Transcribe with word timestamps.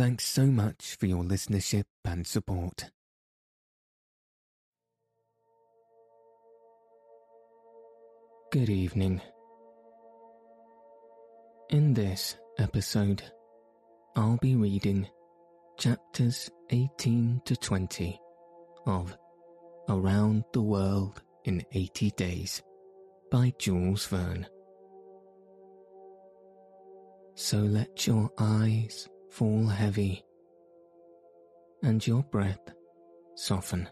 Thanks 0.00 0.24
so 0.24 0.46
much 0.46 0.96
for 0.98 1.04
your 1.04 1.22
listenership 1.22 1.84
and 2.06 2.26
support. 2.26 2.88
Good 8.50 8.70
evening. 8.70 9.20
In 11.68 11.92
this 11.92 12.38
episode, 12.58 13.22
I'll 14.16 14.38
be 14.38 14.56
reading 14.56 15.06
chapters 15.78 16.50
18 16.70 17.42
to 17.44 17.54
20 17.54 18.18
of 18.86 19.14
Around 19.90 20.44
the 20.54 20.62
World 20.62 21.20
in 21.44 21.62
80 21.72 22.12
Days 22.12 22.62
by 23.30 23.52
Jules 23.58 24.06
Verne. 24.06 24.46
So 27.34 27.58
let 27.58 28.06
your 28.06 28.30
eyes 28.38 29.06
fall 29.30 29.66
heavy 29.66 30.24
and 31.82 32.06
your 32.06 32.22
breath 32.24 32.74
soften 33.36 33.88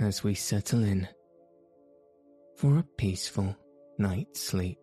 as 0.00 0.22
we 0.22 0.34
settle 0.34 0.82
in 0.84 1.08
for 2.56 2.78
a 2.78 2.86
peaceful 2.98 3.56
night's 3.98 4.40
sleep. 4.40 4.78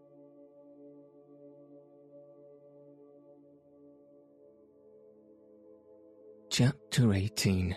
Chapter 6.50 7.14
18 7.14 7.75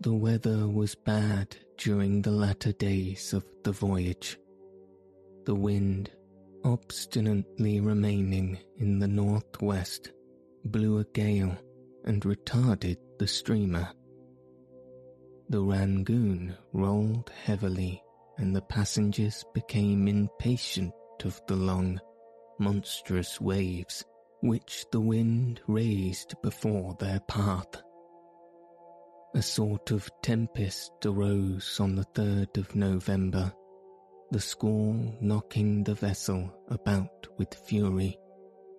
The 0.00 0.14
weather 0.14 0.68
was 0.68 0.94
bad 0.94 1.56
during 1.76 2.22
the 2.22 2.30
latter 2.30 2.72
days 2.72 3.32
of 3.32 3.44
the 3.64 3.72
voyage. 3.72 4.38
The 5.44 5.54
wind 5.54 6.10
obstinately 6.64 7.80
remaining 7.80 8.58
in 8.78 8.98
the 8.98 9.08
northwest, 9.08 10.12
blew 10.64 10.98
a 10.98 11.04
gale 11.04 11.56
and 12.04 12.22
retarded 12.22 12.96
the 13.18 13.26
streamer. 13.26 13.88
The 15.48 15.60
Rangoon 15.60 16.54
rolled 16.72 17.30
heavily, 17.44 18.02
and 18.36 18.54
the 18.54 18.62
passengers 18.62 19.44
became 19.54 20.08
impatient 20.08 20.92
of 21.24 21.40
the 21.46 21.56
long, 21.56 22.00
monstrous 22.58 23.40
waves 23.40 24.04
which 24.40 24.84
the 24.92 25.00
wind 25.00 25.60
raised 25.66 26.34
before 26.42 26.96
their 27.00 27.20
path. 27.20 27.82
A 29.34 29.42
sort 29.42 29.90
of 29.90 30.08
tempest 30.22 30.92
arose 31.04 31.80
on 31.80 31.96
the 31.96 32.04
3rd 32.14 32.56
of 32.56 32.74
November 32.74 33.52
the 34.30 34.40
squall 34.40 34.94
knocking 35.22 35.82
the 35.84 35.94
vessel 35.94 36.52
about 36.68 37.26
with 37.38 37.54
fury 37.54 38.18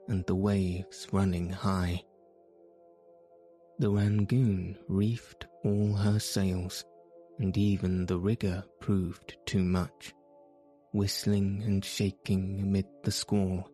and 0.07 0.23
the 0.27 0.35
waves 0.35 1.07
running 1.11 1.49
high. 1.49 1.99
The 3.79 3.89
Rangoon 3.89 4.77
reefed 4.87 5.47
all 5.63 5.93
her 5.93 6.19
sails, 6.19 6.85
and 7.39 7.57
even 7.57 8.05
the 8.05 8.19
rigger 8.19 8.63
proved 8.79 9.37
too 9.45 9.63
much, 9.63 10.13
whistling 10.91 11.63
and 11.65 11.83
shaking 11.83 12.59
amid 12.61 12.85
the 13.03 13.11
squall. 13.11 13.67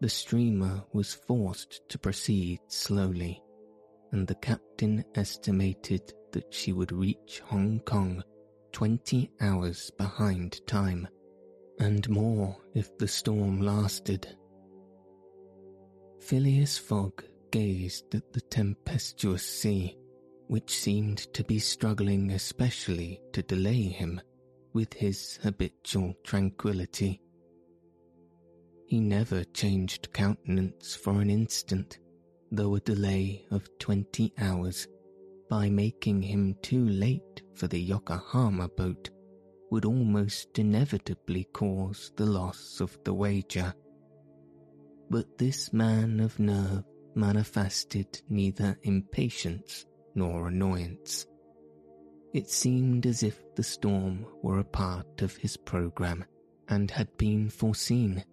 The 0.00 0.08
streamer 0.08 0.84
was 0.92 1.14
forced 1.14 1.80
to 1.88 1.98
proceed 1.98 2.60
slowly, 2.68 3.42
and 4.12 4.26
the 4.26 4.34
captain 4.36 5.04
estimated 5.16 6.12
that 6.32 6.54
she 6.54 6.72
would 6.72 6.92
reach 6.92 7.40
Hong 7.46 7.80
Kong 7.80 8.22
20 8.76 9.30
hours 9.40 9.90
behind 9.96 10.60
time, 10.66 11.08
and 11.80 12.06
more 12.10 12.54
if 12.74 12.98
the 12.98 13.08
storm 13.08 13.58
lasted. 13.58 14.36
Phileas 16.20 16.76
Fogg 16.76 17.24
gazed 17.50 18.14
at 18.14 18.34
the 18.34 18.40
tempestuous 18.42 19.42
sea, 19.42 19.96
which 20.48 20.78
seemed 20.78 21.32
to 21.32 21.42
be 21.42 21.58
struggling 21.58 22.32
especially 22.32 23.18
to 23.32 23.40
delay 23.44 23.80
him 23.80 24.20
with 24.74 24.92
his 24.92 25.38
habitual 25.42 26.12
tranquillity. 26.22 27.18
He 28.88 29.00
never 29.00 29.42
changed 29.54 30.12
countenance 30.12 30.94
for 30.94 31.22
an 31.22 31.30
instant, 31.30 31.98
though 32.52 32.74
a 32.74 32.80
delay 32.80 33.46
of 33.50 33.70
twenty 33.78 34.34
hours 34.36 34.86
by 35.48 35.70
making 35.70 36.22
him 36.22 36.56
too 36.62 36.86
late 36.88 37.42
for 37.54 37.66
the 37.66 37.78
Yokohama 37.78 38.68
boat 38.68 39.10
would 39.70 39.84
almost 39.84 40.58
inevitably 40.58 41.44
cause 41.52 42.12
the 42.16 42.26
loss 42.26 42.80
of 42.80 42.96
the 43.04 43.14
wager. 43.14 43.74
But 45.10 45.38
this 45.38 45.72
man 45.72 46.20
of 46.20 46.38
nerve 46.38 46.84
manifested 47.14 48.20
neither 48.28 48.78
impatience 48.82 49.86
nor 50.14 50.48
annoyance. 50.48 51.26
It 52.32 52.50
seemed 52.50 53.06
as 53.06 53.22
if 53.22 53.42
the 53.54 53.62
storm 53.62 54.26
were 54.42 54.58
a 54.58 54.64
part 54.64 55.22
of 55.22 55.36
his 55.36 55.56
program 55.56 56.24
and 56.68 56.90
had 56.90 57.16
been 57.16 57.48
foreseen 57.48 58.24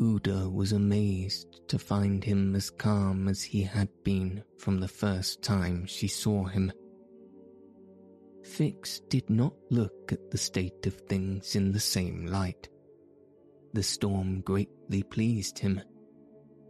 Aouda 0.00 0.52
was 0.52 0.72
amazed 0.72 1.60
to 1.68 1.78
find 1.78 2.22
him 2.24 2.54
as 2.56 2.70
calm 2.70 3.28
as 3.28 3.42
he 3.42 3.62
had 3.62 3.88
been 4.02 4.42
from 4.58 4.80
the 4.80 4.88
first 4.88 5.42
time 5.42 5.86
she 5.86 6.08
saw 6.08 6.44
him. 6.44 6.72
Fix 8.42 9.00
did 9.08 9.30
not 9.30 9.54
look 9.70 10.12
at 10.12 10.30
the 10.30 10.38
state 10.38 10.86
of 10.86 10.94
things 10.94 11.56
in 11.56 11.72
the 11.72 11.80
same 11.80 12.26
light. 12.26 12.68
The 13.72 13.82
storm 13.82 14.40
greatly 14.40 15.02
pleased 15.02 15.58
him. 15.58 15.80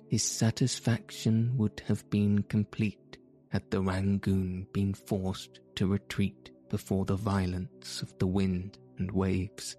His 0.08 0.22
satisfaction 0.22 1.54
would 1.56 1.82
have 1.86 2.08
been 2.10 2.42
complete 2.44 3.18
had 3.48 3.70
the 3.70 3.80
Rangoon 3.80 4.66
been 4.72 4.94
forced 4.94 5.60
to 5.76 5.86
retreat 5.86 6.50
before 6.68 7.04
the 7.04 7.16
violence 7.16 8.02
of 8.02 8.16
the 8.18 8.26
wind 8.26 8.78
and 8.98 9.10
waves. 9.10 9.76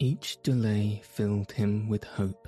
Each 0.00 0.40
delay 0.42 1.00
filled 1.02 1.50
him 1.50 1.88
with 1.88 2.04
hope, 2.04 2.46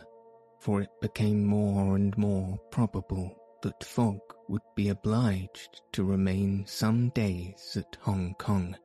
for 0.60 0.82
it 0.82 0.90
became 1.00 1.44
more 1.44 1.96
and 1.96 2.16
more 2.16 2.56
probable 2.70 3.36
that 3.62 3.82
Fogg 3.82 4.20
would 4.48 4.62
be 4.76 4.88
obliged 4.88 5.82
to 5.92 6.04
remain 6.04 6.64
some 6.66 7.08
days 7.10 7.76
at 7.76 7.96
Hong 8.02 8.34
Kong. 8.38 8.76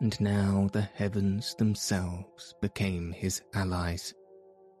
And 0.00 0.20
now 0.20 0.68
the 0.72 0.82
heavens 0.82 1.54
themselves 1.54 2.54
became 2.60 3.12
his 3.12 3.40
allies, 3.54 4.12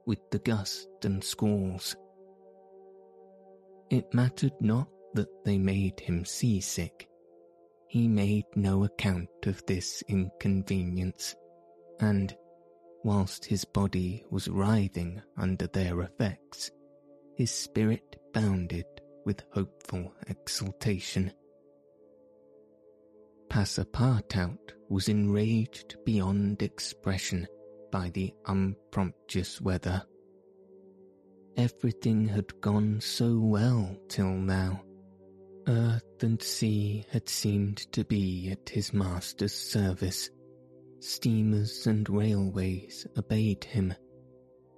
with 0.04 0.18
the 0.32 0.40
gust 0.40 0.88
and 1.04 1.22
squalls. 1.22 1.94
It 3.88 4.12
mattered 4.12 4.60
not 4.60 4.88
that 5.14 5.44
they 5.44 5.58
made 5.58 6.00
him 6.00 6.24
seasick. 6.24 7.08
He 7.86 8.08
made 8.08 8.46
no 8.56 8.82
account 8.82 9.28
of 9.46 9.64
this 9.66 10.02
inconvenience, 10.08 11.36
and 12.00 12.36
whilst 13.04 13.44
his 13.44 13.64
body 13.64 14.24
was 14.30 14.48
writhing 14.48 15.22
under 15.36 15.66
their 15.68 16.00
effects, 16.00 16.70
his 17.36 17.50
spirit 17.50 18.16
bounded 18.32 18.86
with 19.24 19.42
hopeful 19.52 20.12
exultation. 20.26 21.30
Passepartout 23.48 24.72
was 24.88 25.08
enraged 25.08 25.96
beyond 26.04 26.62
expression 26.62 27.46
by 27.92 28.10
the 28.10 28.32
unpromptuous 28.46 29.60
weather. 29.60 30.02
Everything 31.56 32.26
had 32.26 32.60
gone 32.60 33.00
so 33.00 33.38
well 33.38 33.96
till 34.08 34.32
now. 34.32 34.82
Earth 35.68 36.22
and 36.22 36.42
sea 36.42 37.04
had 37.10 37.28
seemed 37.28 37.76
to 37.92 38.04
be 38.04 38.50
at 38.50 38.68
his 38.68 38.92
master's 38.92 39.54
service 39.54 40.30
Steamers 41.04 41.86
and 41.86 42.08
railways 42.08 43.06
obeyed 43.18 43.62
him. 43.62 43.92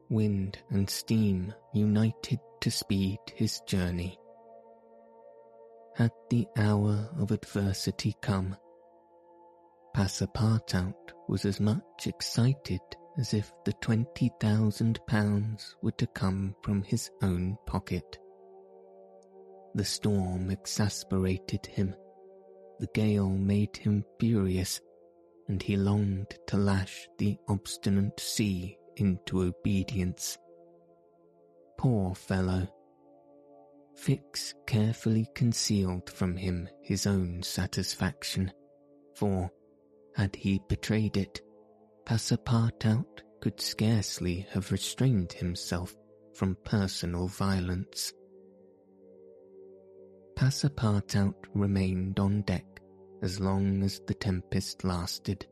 Wind 0.09 0.59
and 0.71 0.91
steam 0.91 1.55
united 1.73 2.41
to 2.63 2.69
speed 2.69 3.21
his 3.33 3.61
journey. 3.69 4.19
Had 5.95 6.11
the 6.29 6.49
hour 6.57 7.09
of 7.17 7.31
adversity 7.31 8.17
come, 8.21 8.57
Passepartout 9.95 11.13
was 11.29 11.45
as 11.45 11.61
much 11.61 12.09
excited 12.09 12.81
as 13.19 13.33
if 13.33 13.53
the 13.65 13.75
twenty 13.75 14.33
thousand 14.41 14.99
pounds 15.07 15.77
were 15.81 15.93
to 15.93 16.09
come 16.09 16.57
from 16.63 16.83
his 16.83 17.09
own 17.23 17.57
pocket. 17.67 18.19
The 19.77 19.85
storm 19.85 20.51
exasperated 20.51 21.67
him, 21.67 21.95
the 22.81 22.89
gale 22.95 23.31
made 23.31 23.77
him 23.77 24.05
furious, 24.19 24.81
and 25.49 25.63
he 25.63 25.77
longed 25.77 26.35
to 26.47 26.57
lash 26.57 27.09
the 27.19 27.37
obstinate 27.49 28.19
sea 28.19 28.77
into 28.97 29.43
obedience. 29.43 30.39
Poor 31.79 32.15
fellow! 32.15 32.67
Fix 33.97 34.55
carefully 34.67 35.27
concealed 35.35 36.11
from 36.11 36.37
him 36.37 36.69
his 36.83 37.07
own 37.07 37.43
satisfaction, 37.43 38.53
for, 39.15 39.51
had 40.15 40.37
he 40.37 40.61
betrayed 40.69 41.17
it, 41.17 41.41
Passepartout 42.05 43.23
could 43.41 43.61
scarcely 43.61 44.47
have 44.51 44.71
restrained 44.71 45.33
himself 45.33 45.97
from 46.35 46.57
personal 46.65 47.27
violence. 47.27 48.13
Passepartout 50.37 51.35
remained 51.55 52.21
on 52.21 52.43
deck 52.43 52.76
as 53.23 53.41
long 53.41 53.83
as 53.83 54.01
the 54.07 54.15
tempest 54.15 54.85
lasted, 54.85 55.47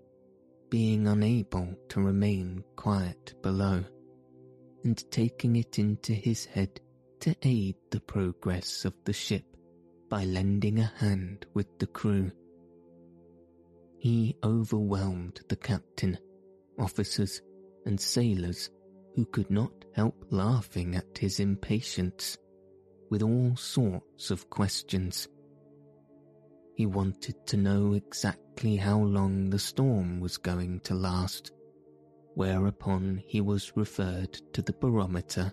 being 0.70 1.06
unable 1.06 1.74
to 1.88 2.00
remain 2.00 2.62
quiet 2.76 3.34
below, 3.42 3.84
and 4.84 5.10
taking 5.10 5.56
it 5.56 5.78
into 5.78 6.12
his 6.12 6.44
head 6.44 6.80
to 7.20 7.34
aid 7.42 7.76
the 7.90 8.00
progress 8.00 8.84
of 8.84 8.94
the 9.04 9.12
ship 9.12 9.44
by 10.08 10.24
lending 10.24 10.78
a 10.78 10.92
hand 10.98 11.46
with 11.54 11.78
the 11.78 11.86
crew. 11.86 12.30
He 13.98 14.36
overwhelmed 14.44 15.40
the 15.48 15.56
captain, 15.56 16.18
officers, 16.78 17.40
and 17.86 17.98
sailors 17.98 18.70
who 19.14 19.24
could 19.24 19.50
not 19.50 19.72
help 19.94 20.26
laughing 20.30 20.96
at 20.96 21.18
his 21.18 21.40
impatience 21.40 22.36
with 23.10 23.22
all 23.22 23.56
sorts 23.56 24.30
of 24.30 24.50
questions. 24.50 25.28
He 26.74 26.86
wanted 26.86 27.46
to 27.46 27.56
know 27.56 27.92
exactly 27.92 28.76
how 28.76 28.98
long 28.98 29.50
the 29.50 29.58
storm 29.58 30.20
was 30.20 30.36
going 30.36 30.80
to 30.80 30.94
last, 30.94 31.52
whereupon 32.34 33.22
he 33.26 33.40
was 33.40 33.76
referred 33.76 34.32
to 34.52 34.62
the 34.62 34.72
barometer, 34.72 35.52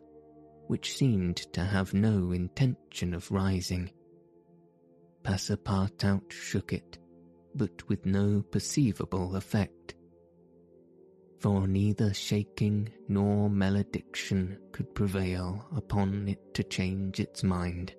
which 0.67 0.95
seemed 0.95 1.37
to 1.53 1.63
have 1.63 1.93
no 1.93 2.31
intention 2.31 3.13
of 3.13 3.31
rising. 3.31 3.91
Passepartout 5.23 6.31
shook 6.31 6.73
it, 6.73 6.97
but 7.53 7.87
with 7.87 8.05
no 8.05 8.41
perceivable 8.41 9.35
effect 9.35 9.95
for 11.41 11.67
neither 11.67 12.13
shaking 12.13 12.87
nor 13.07 13.49
malediction 13.49 14.59
could 14.71 14.93
prevail 14.93 15.65
upon 15.75 16.27
it 16.27 16.53
to 16.53 16.63
change 16.63 17.19
its 17.19 17.43
mind. 17.43 17.95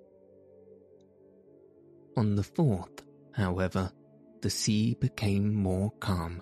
On 2.15 2.35
the 2.35 2.43
fourth, 2.43 3.03
however, 3.33 3.91
the 4.41 4.49
sea 4.49 4.95
became 4.99 5.53
more 5.53 5.91
calm, 5.99 6.41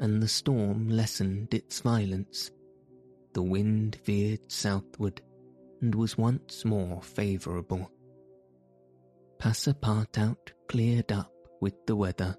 and 0.00 0.22
the 0.22 0.28
storm 0.28 0.88
lessened 0.88 1.52
its 1.54 1.80
violence. 1.80 2.50
The 3.32 3.42
wind 3.42 3.98
veered 4.04 4.50
southward 4.50 5.22
and 5.80 5.94
was 5.94 6.18
once 6.18 6.64
more 6.64 7.02
favourable. 7.02 7.90
Passepartout 9.38 10.52
cleared 10.68 11.10
up 11.10 11.32
with 11.60 11.74
the 11.86 11.96
weather. 11.96 12.36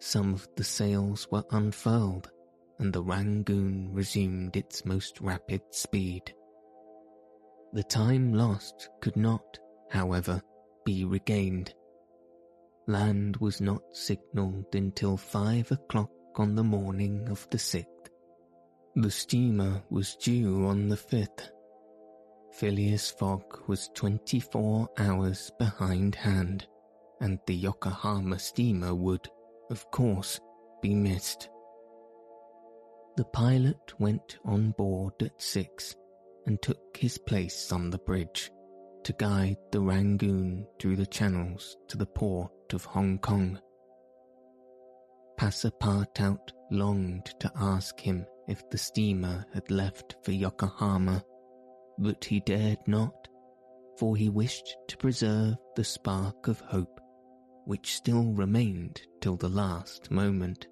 Some 0.00 0.32
of 0.34 0.46
the 0.56 0.64
sails 0.64 1.26
were 1.30 1.44
unfurled, 1.50 2.30
and 2.78 2.92
the 2.92 3.02
Rangoon 3.02 3.92
resumed 3.92 4.56
its 4.56 4.84
most 4.84 5.20
rapid 5.20 5.62
speed. 5.70 6.34
The 7.72 7.82
time 7.82 8.32
lost 8.32 8.88
could 9.00 9.16
not, 9.16 9.58
however, 9.90 10.40
be 10.84 11.04
regained. 11.04 11.74
Land 12.88 13.36
was 13.36 13.60
not 13.60 13.82
signalled 13.92 14.74
until 14.74 15.18
five 15.18 15.70
o'clock 15.70 16.10
on 16.36 16.54
the 16.54 16.64
morning 16.64 17.28
of 17.28 17.46
the 17.50 17.58
sixth. 17.58 18.08
The 18.94 19.10
steamer 19.10 19.82
was 19.90 20.16
due 20.16 20.64
on 20.64 20.88
the 20.88 20.96
fifth. 20.96 21.50
Phileas 22.54 23.10
Fogg 23.10 23.42
was 23.66 23.90
twenty-four 23.94 24.88
hours 24.96 25.52
behind 25.58 26.14
hand, 26.14 26.66
and 27.20 27.38
the 27.46 27.54
Yokohama 27.54 28.38
steamer 28.38 28.94
would, 28.94 29.28
of 29.70 29.90
course, 29.90 30.40
be 30.80 30.94
missed. 30.94 31.50
The 33.18 33.24
pilot 33.26 34.00
went 34.00 34.38
on 34.46 34.70
board 34.78 35.12
at 35.20 35.42
six 35.42 35.94
and 36.46 36.62
took 36.62 36.96
his 36.96 37.18
place 37.18 37.70
on 37.70 37.90
the 37.90 37.98
bridge 37.98 38.50
to 39.08 39.14
guide 39.14 39.56
the 39.72 39.80
Rangoon 39.80 40.66
through 40.78 40.96
the 40.96 41.06
channels 41.06 41.78
to 41.88 41.96
the 41.96 42.04
port 42.04 42.74
of 42.74 42.84
Hong 42.84 43.16
Kong. 43.16 43.58
Passepartout 45.40 46.50
longed 46.70 47.24
to 47.40 47.50
ask 47.56 47.98
him 47.98 48.26
if 48.48 48.68
the 48.68 48.76
steamer 48.76 49.46
had 49.54 49.70
left 49.70 50.16
for 50.22 50.32
Yokohama, 50.32 51.24
but 51.96 52.22
he 52.22 52.40
dared 52.40 52.86
not, 52.86 53.28
for 53.96 54.14
he 54.14 54.28
wished 54.28 54.76
to 54.88 54.98
preserve 54.98 55.56
the 55.74 55.84
spark 55.84 56.46
of 56.46 56.60
hope 56.60 57.00
which 57.64 57.96
still 57.96 58.34
remained 58.34 59.00
till 59.22 59.36
the 59.36 59.48
last 59.48 60.10
moment 60.10 60.66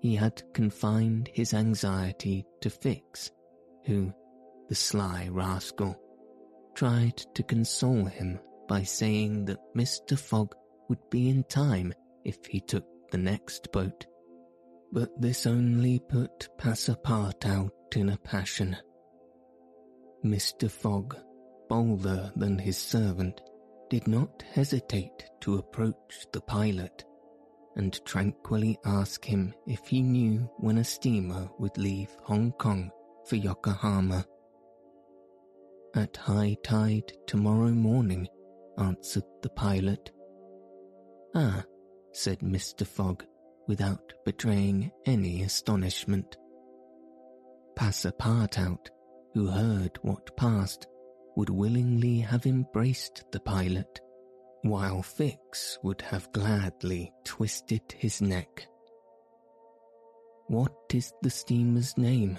he 0.00 0.14
had 0.14 0.42
confined 0.52 1.30
his 1.32 1.54
anxiety 1.54 2.44
to 2.60 2.68
Fix, 2.68 3.30
who, 3.86 4.12
the 4.68 4.74
sly 4.74 5.28
rascal, 5.30 5.98
tried 6.78 7.16
to 7.34 7.42
console 7.42 8.04
him 8.04 8.38
by 8.68 8.84
saying 8.84 9.44
that 9.46 9.58
Mr. 9.76 10.16
Fogg 10.16 10.54
would 10.88 11.10
be 11.10 11.28
in 11.28 11.42
time 11.42 11.92
if 12.24 12.46
he 12.46 12.60
took 12.60 12.84
the 13.10 13.18
next 13.18 13.72
boat. 13.72 14.06
But 14.92 15.10
this 15.20 15.44
only 15.44 15.98
put 15.98 16.48
Passepartout 16.56 17.96
in 17.96 18.10
a 18.10 18.16
passion. 18.18 18.76
Mr. 20.24 20.70
Fogg, 20.70 21.16
bolder 21.68 22.30
than 22.36 22.60
his 22.60 22.78
servant, 22.78 23.40
did 23.90 24.06
not 24.06 24.44
hesitate 24.52 25.24
to 25.40 25.58
approach 25.58 26.26
the 26.32 26.40
pilot 26.42 27.04
and 27.74 28.00
tranquilly 28.04 28.78
ask 28.84 29.24
him 29.24 29.52
if 29.66 29.84
he 29.88 30.00
knew 30.00 30.48
when 30.58 30.78
a 30.78 30.84
steamer 30.84 31.48
would 31.58 31.76
leave 31.76 32.16
Hong 32.22 32.52
Kong 32.52 32.92
for 33.26 33.34
Yokohama. 33.34 34.24
At 35.94 36.16
high 36.16 36.56
tide 36.62 37.12
tomorrow 37.26 37.70
morning, 37.70 38.28
answered 38.78 39.24
the 39.42 39.48
pilot. 39.50 40.10
Ah, 41.34 41.64
said 42.12 42.40
Mr. 42.40 42.86
Fogg, 42.86 43.24
without 43.66 44.12
betraying 44.24 44.90
any 45.06 45.42
astonishment. 45.42 46.36
Passepartout, 47.74 48.88
who 49.34 49.46
heard 49.46 49.98
what 50.02 50.36
passed, 50.36 50.86
would 51.36 51.50
willingly 51.50 52.18
have 52.18 52.46
embraced 52.46 53.24
the 53.30 53.40
pilot 53.40 54.00
while 54.62 55.02
Fix 55.02 55.78
would 55.82 56.00
have 56.02 56.32
gladly 56.32 57.12
twisted 57.24 57.82
his 57.96 58.20
neck. 58.20 58.66
What 60.48 60.74
is 60.92 61.12
the 61.22 61.30
steamer's 61.30 61.96
name? 61.96 62.38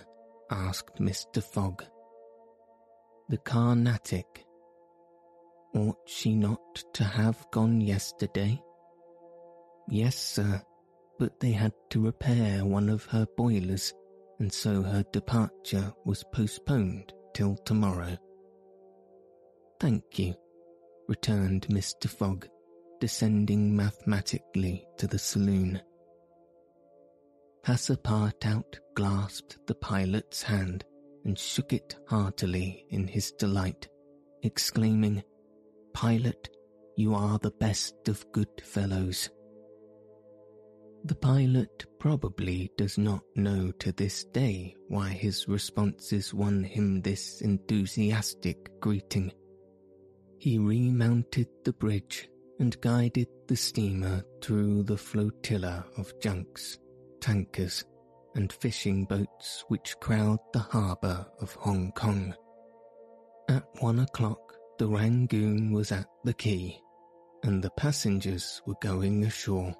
asked 0.51 0.95
Mr. 0.99 1.43
Fogg. 1.43 1.83
The 3.29 3.37
Carnatic. 3.37 4.43
Ought 5.75 5.99
she 6.07 6.33
not 6.33 6.83
to 6.93 7.03
have 7.03 7.45
gone 7.51 7.79
yesterday? 7.79 8.59
Yes, 9.87 10.17
sir, 10.17 10.59
but 11.19 11.39
they 11.39 11.51
had 11.51 11.73
to 11.91 12.03
repair 12.03 12.65
one 12.65 12.89
of 12.89 13.05
her 13.05 13.27
boilers, 13.37 13.93
and 14.39 14.51
so 14.51 14.81
her 14.81 15.03
departure 15.11 15.93
was 16.05 16.23
postponed 16.33 17.13
till 17.35 17.55
tomorrow. 17.57 18.17
Thank 19.79 20.17
you, 20.17 20.33
returned 21.07 21.67
Mr. 21.67 22.09
Fogg, 22.09 22.47
descending 22.99 23.75
mathematically 23.75 24.87
to 24.97 25.05
the 25.05 25.19
saloon. 25.19 25.79
Passepartout 27.63 28.79
grasped 28.95 29.59
the 29.67 29.75
pilot's 29.75 30.41
hand 30.41 30.83
and 31.25 31.37
shook 31.37 31.73
it 31.73 31.95
heartily 32.07 32.85
in 32.89 33.07
his 33.07 33.31
delight, 33.31 33.87
exclaiming, 34.43 35.23
Pilot, 35.93 36.49
you 36.95 37.13
are 37.13 37.39
the 37.39 37.51
best 37.51 38.07
of 38.07 38.29
good 38.31 38.61
fellows. 38.63 39.29
The 41.05 41.15
pilot 41.15 41.85
probably 41.97 42.71
does 42.77 42.97
not 42.97 43.23
know 43.35 43.71
to 43.79 43.91
this 43.93 44.25
day 44.25 44.75
why 44.89 45.09
his 45.09 45.47
responses 45.47 46.33
won 46.33 46.63
him 46.63 47.01
this 47.01 47.41
enthusiastic 47.41 48.69
greeting. 48.81 49.31
He 50.39 50.57
remounted 50.57 51.47
the 51.63 51.73
bridge 51.73 52.29
and 52.59 52.79
guided 52.81 53.27
the 53.47 53.55
steamer 53.55 54.23
through 54.41 54.83
the 54.83 54.97
flotilla 54.97 55.85
of 55.97 56.13
junks, 56.19 56.77
tankers, 57.21 57.85
and 58.35 58.51
fishing 58.51 59.05
boats 59.05 59.63
which 59.67 59.99
crowd 59.99 60.39
the 60.53 60.59
harbour 60.59 61.25
of 61.41 61.53
Hong 61.55 61.91
Kong. 61.93 62.33
At 63.47 63.63
one 63.79 63.99
o'clock, 63.99 64.55
the 64.77 64.87
Rangoon 64.87 65.71
was 65.71 65.91
at 65.91 66.07
the 66.23 66.33
quay, 66.33 66.79
and 67.43 67.63
the 67.63 67.71
passengers 67.71 68.61
were 68.65 68.77
going 68.81 69.25
ashore. 69.25 69.75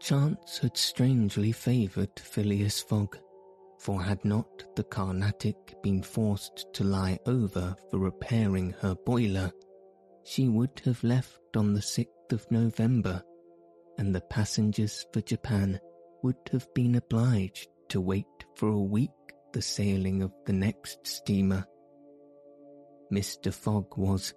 Chance 0.00 0.58
had 0.58 0.76
strangely 0.76 1.52
favoured 1.52 2.18
Phileas 2.18 2.80
Fogg, 2.80 3.16
for 3.78 4.02
had 4.02 4.24
not 4.24 4.64
the 4.76 4.84
Carnatic 4.84 5.74
been 5.82 6.02
forced 6.02 6.72
to 6.74 6.84
lie 6.84 7.18
over 7.26 7.74
for 7.90 7.98
repairing 7.98 8.74
her 8.80 8.94
boiler, 8.94 9.50
she 10.24 10.48
would 10.48 10.80
have 10.84 11.02
left 11.02 11.56
on 11.56 11.72
the 11.72 11.80
6th 11.80 12.32
of 12.32 12.50
November, 12.50 13.22
and 13.98 14.14
the 14.14 14.20
passengers 14.20 15.06
for 15.12 15.20
Japan 15.20 15.80
would 16.22 16.36
have 16.52 16.72
been 16.74 16.94
obliged 16.94 17.68
to 17.88 18.00
wait 18.00 18.26
for 18.56 18.68
a 18.68 18.80
week 18.80 19.10
the 19.52 19.62
sailing 19.62 20.22
of 20.22 20.32
the 20.46 20.52
next 20.52 21.06
steamer. 21.06 21.66
Mr. 23.12 23.52
Fogg 23.52 23.96
was, 23.98 24.34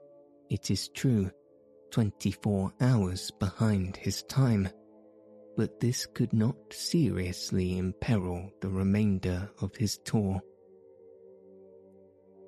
it 0.49 0.69
is 0.69 0.89
true, 0.89 1.31
24 1.91 2.73
hours 2.81 3.31
behind 3.39 3.95
his 3.95 4.23
time 4.23 4.69
but 5.55 5.79
this 5.79 6.05
could 6.05 6.33
not 6.33 6.55
seriously 6.71 7.77
imperil 7.77 8.51
the 8.61 8.69
remainder 8.69 9.49
of 9.61 9.75
his 9.75 9.97
tour. 9.99 10.41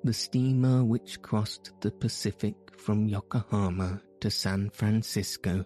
The 0.04 0.12
steamer 0.12 0.84
which 0.84 1.20
crossed 1.22 1.72
the 1.80 1.90
Pacific 1.90 2.54
from 2.76 3.08
Yokohama 3.08 4.00
to 4.20 4.30
San 4.30 4.70
Francisco 4.70 5.64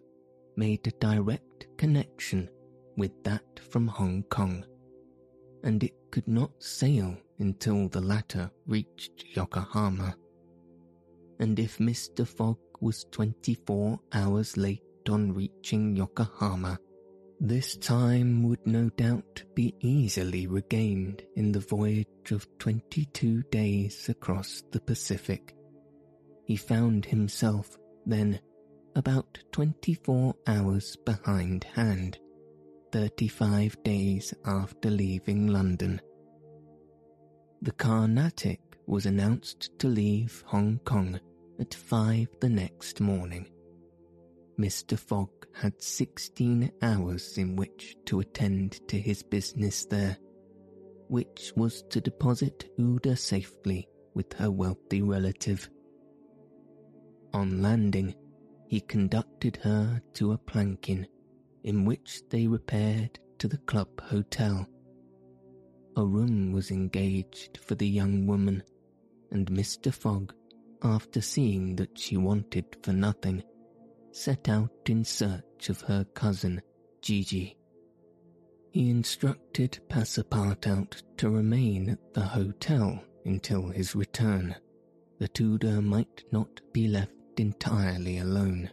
made 0.57 0.87
a 0.87 0.91
direct 0.93 1.67
connection 1.76 2.49
with 2.97 3.13
that 3.25 3.61
from 3.71 3.87
Hong 3.89 4.23
Kong, 4.25 4.65
and 5.65 5.83
it 5.83 5.95
could 6.11 6.29
not 6.29 6.51
sail 6.63 7.17
until 7.39 7.89
the 7.89 8.01
latter 8.01 8.51
reached 8.67 9.25
Yokohama. 9.35 10.15
And 11.41 11.59
if 11.59 11.79
Mr. 11.79 12.27
Fogg 12.27 12.59
was 12.81 13.07
24 13.11 13.99
hours 14.13 14.57
late 14.57 14.83
on 15.09 15.33
reaching 15.33 15.97
Yokohama, 15.97 16.79
this 17.41 17.77
time 17.77 18.45
would 18.45 18.65
no 18.65 18.89
doubt 18.91 19.43
be 19.55 19.75
easily 19.81 20.47
regained 20.47 21.25
in 21.35 21.51
the 21.51 21.59
voyage 21.59 22.31
of 22.31 22.47
22 22.59 23.43
days 23.51 24.09
across 24.09 24.63
the 24.71 24.81
Pacific. 24.81 25.53
He 26.45 26.55
found 26.55 27.05
himself, 27.05 27.77
then, 28.07 28.39
about 28.95 29.41
24 29.51 30.35
hours 30.47 30.97
behind 31.05 31.65
hand, 31.65 32.19
35 32.93 33.83
days 33.85 34.35
after 34.45 34.91
leaving 34.91 35.47
London. 35.47 35.99
The 37.63 37.73
Carnatic 37.73 38.61
was 38.87 39.07
announced 39.07 39.71
to 39.79 39.89
leave 39.89 40.45
Hong 40.47 40.79
Kong 40.85 41.19
at 41.59 41.73
5 41.73 42.29
the 42.41 42.51
next 42.51 43.01
morning. 43.01 43.49
Mr. 44.61 44.99
Fogg 44.99 45.31
had 45.55 45.81
16 45.81 46.71
hours 46.83 47.39
in 47.39 47.57
which 47.57 47.97
to 48.05 48.21
attend 48.21 48.87
to 48.89 48.99
his 48.99 49.23
business 49.23 49.87
there, 49.87 50.19
which 51.09 51.53
was 51.57 51.83
to 51.89 52.01
deposit 52.01 52.69
Aouda 52.79 53.17
safely 53.17 53.89
with 54.15 54.31
her 54.35 54.51
wealthy 54.51 55.01
relative. 55.01 55.71
On 57.33 57.63
landing, 57.63 58.15
he 58.67 58.81
conducted 58.83 59.57
her 59.63 60.03
to 60.13 60.33
a 60.33 60.39
palanquin 60.39 61.07
in 61.64 61.85
which 61.85 62.23
they 62.31 62.47
repaired 62.47 63.19
to 63.38 63.49
the 63.49 63.59
club 63.59 64.00
hotel. 64.00 64.66
A 65.97 66.04
room 66.04 66.52
was 66.52 66.71
engaged 66.71 67.59
for 67.59 67.75
the 67.75 67.88
young 67.88 68.26
woman, 68.26 68.62
and 69.31 69.47
Mr. 69.50 69.92
Fogg, 69.92 70.33
after 70.83 71.21
seeing 71.21 71.76
that 71.76 71.99
she 71.99 72.16
wanted 72.16 72.64
for 72.83 72.92
nothing, 72.92 73.42
set 74.11 74.49
out 74.49 74.71
in 74.88 75.04
search 75.04 75.69
of 75.69 75.81
her 75.83 76.04
cousin, 76.14 76.61
Jeejeeh. 77.02 77.54
He 78.73 78.90
instructed 78.90 79.81
Passepartout 79.88 81.02
to 81.19 81.28
remain 81.31 81.90
at 81.90 82.14
the 82.14 82.23
hotel 82.23 83.02
until 83.25 83.69
his 83.69 83.95
return, 83.95 84.57
that 85.19 85.35
Aouda 85.35 85.83
might 85.85 86.25
not 86.33 86.61
be 86.73 86.88
left 86.88 87.12
entirely 87.37 88.19
alone. 88.19 88.71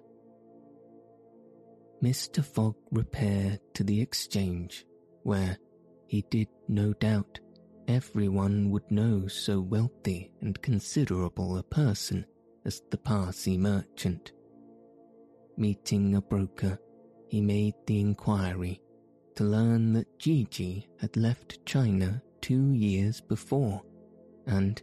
Mr. 2.01 2.43
Fogg 2.43 2.75
repaired 2.91 3.59
to 3.73 3.83
the 3.83 4.01
exchange, 4.01 4.85
where, 5.23 5.57
he 6.07 6.23
did 6.29 6.47
no 6.67 6.93
doubt, 6.93 7.39
everyone 7.87 8.69
would 8.71 8.89
know 8.89 9.27
so 9.27 9.59
wealthy 9.59 10.31
and 10.41 10.61
considerable 10.61 11.57
a 11.57 11.63
person 11.63 12.25
as 12.65 12.81
the 12.89 12.97
Parsi 12.97 13.57
merchant. 13.57 14.31
Meeting 15.57 16.15
a 16.15 16.21
broker, 16.21 16.79
he 17.27 17.41
made 17.41 17.73
the 17.85 17.99
inquiry 17.99 18.79
to 19.35 19.43
learn 19.43 19.93
that 19.93 20.19
Jeejeeh 20.19 20.85
had 20.99 21.15
left 21.17 21.65
China 21.65 22.21
two 22.41 22.73
years 22.73 23.19
before 23.19 23.81
and, 24.47 24.81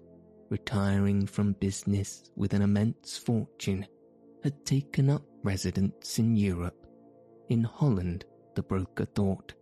retiring 0.50 1.26
from 1.26 1.52
business 1.54 2.30
with 2.36 2.52
an 2.52 2.62
immense 2.62 3.16
fortune, 3.16 3.86
had 4.42 4.64
taken 4.64 5.10
up 5.10 5.22
residence 5.42 6.18
in 6.18 6.36
Europe, 6.36 6.75
in 7.48 7.64
Holland, 7.64 8.24
the 8.54 8.62
broker 8.62 9.04
thought, 9.04 9.54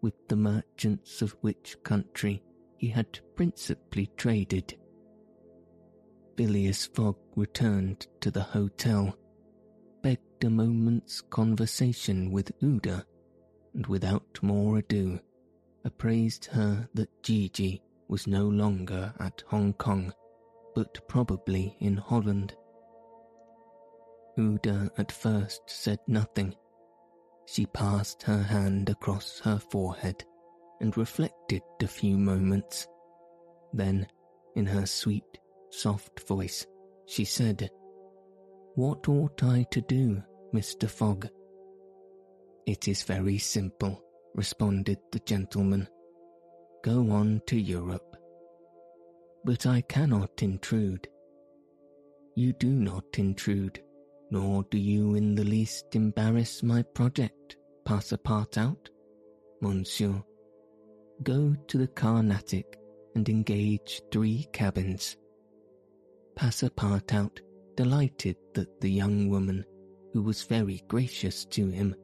with 0.00 0.14
the 0.28 0.36
merchants 0.36 1.22
of 1.22 1.36
which 1.40 1.76
country 1.82 2.42
he 2.76 2.88
had 2.88 3.20
principally 3.36 4.10
traded. 4.16 4.76
Phileas 6.36 6.86
Fogg 6.86 7.16
returned 7.36 8.06
to 8.20 8.30
the 8.30 8.42
hotel 8.42 9.14
begged 10.02 10.44
a 10.44 10.50
moment's 10.50 11.20
conversation 11.20 12.30
with 12.30 12.58
Aouda, 12.62 13.04
and 13.74 13.86
without 13.86 14.38
more 14.42 14.78
ado, 14.78 15.20
appraised 15.84 16.46
her 16.46 16.88
that 16.94 17.22
Jeejeeh 17.22 17.80
was 18.08 18.26
no 18.26 18.48
longer 18.48 19.12
at 19.20 19.44
Hong 19.48 19.72
Kong, 19.74 20.12
but 20.74 21.06
probably 21.08 21.76
in 21.80 21.96
Holland. 21.96 22.56
Aouda 24.38 24.90
at 24.98 25.12
first 25.12 25.62
said 25.66 25.98
nothing. 26.06 26.54
She 27.50 27.66
passed 27.66 28.22
her 28.22 28.44
hand 28.44 28.90
across 28.90 29.40
her 29.40 29.58
forehead 29.58 30.24
and 30.80 30.96
reflected 30.96 31.62
a 31.82 31.88
few 31.88 32.16
moments. 32.16 32.86
Then, 33.72 34.06
in 34.54 34.66
her 34.66 34.86
sweet, 34.86 35.24
soft 35.70 36.28
voice, 36.28 36.64
she 37.06 37.24
said, 37.24 37.68
what 38.76 39.08
ought 39.08 39.42
I 39.42 39.64
to 39.72 39.80
do, 39.80 40.22
Mr. 40.54 40.88
Fogg? 40.88 41.26
It 42.66 42.86
is 42.86 43.02
very 43.02 43.38
simple, 43.38 44.00
responded 44.36 44.98
the 45.10 45.18
gentleman. 45.18 45.88
Go 46.84 47.10
on 47.10 47.42
to 47.46 47.60
Europe. 47.60 48.16
But 49.44 49.66
I 49.66 49.80
cannot 49.80 50.40
intrude. 50.40 51.08
You 52.36 52.52
do 52.52 52.68
not 52.68 53.18
intrude, 53.18 53.82
nor 54.30 54.64
do 54.70 54.78
you 54.78 55.14
in 55.14 55.34
the 55.34 55.44
least 55.44 55.94
embarrass 55.94 56.62
my 56.62 56.82
project, 56.82 57.56
Passepartout, 57.84 58.88
monsieur. 59.60 60.22
Go 61.22 61.54
to 61.66 61.78
the 61.78 61.88
Carnatic 61.88 62.78
and 63.14 63.28
engage 63.28 64.00
three 64.10 64.46
cabins. 64.52 65.16
Passepartout 66.36 67.40
delighted 67.76 68.36
that 68.54 68.80
the 68.80 68.90
young 68.90 69.28
woman, 69.28 69.64
who 70.12 70.22
was 70.22 70.44
very 70.44 70.82
gracious 70.88 71.44
to 71.46 71.68
him, 71.68 71.94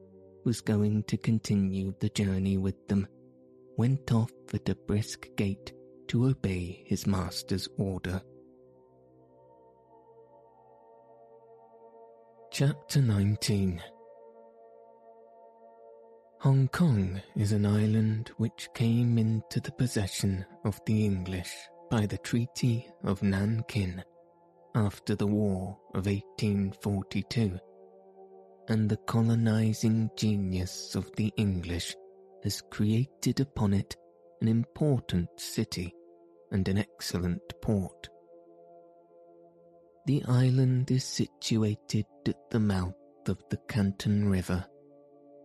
was 0.44 0.60
going 0.60 1.02
to 1.04 1.16
continue 1.16 1.94
the 2.00 2.08
journey 2.10 2.56
with 2.56 2.86
them, 2.88 3.06
went 3.76 4.12
off 4.12 4.30
at 4.52 4.68
a 4.68 4.74
brisk 4.74 5.28
gait 5.36 5.72
to 6.08 6.26
obey 6.26 6.82
his 6.86 7.06
master's 7.06 7.68
order. 7.78 8.20
Chapter 12.58 13.02
19 13.02 13.82
Hong 16.40 16.68
Kong 16.68 17.20
is 17.36 17.52
an 17.52 17.66
island 17.66 18.30
which 18.38 18.70
came 18.72 19.18
into 19.18 19.60
the 19.60 19.72
possession 19.72 20.42
of 20.64 20.80
the 20.86 21.04
English 21.04 21.54
by 21.90 22.06
the 22.06 22.16
Treaty 22.16 22.88
of 23.04 23.20
Nankin 23.20 24.02
after 24.74 25.14
the 25.14 25.26
War 25.26 25.76
of 25.92 26.06
1842, 26.06 27.58
and 28.68 28.88
the 28.88 28.96
colonizing 29.06 30.08
genius 30.16 30.94
of 30.94 31.14
the 31.16 31.30
English 31.36 31.94
has 32.42 32.62
created 32.70 33.40
upon 33.40 33.74
it 33.74 33.94
an 34.40 34.48
important 34.48 35.28
city 35.38 35.94
and 36.52 36.66
an 36.68 36.78
excellent 36.78 37.42
port. 37.60 38.08
The 40.06 40.22
island 40.28 40.92
is 40.92 41.02
situated 41.02 42.06
at 42.28 42.50
the 42.50 42.60
mouth 42.60 42.94
of 43.26 43.42
the 43.50 43.56
Canton 43.68 44.28
River, 44.28 44.64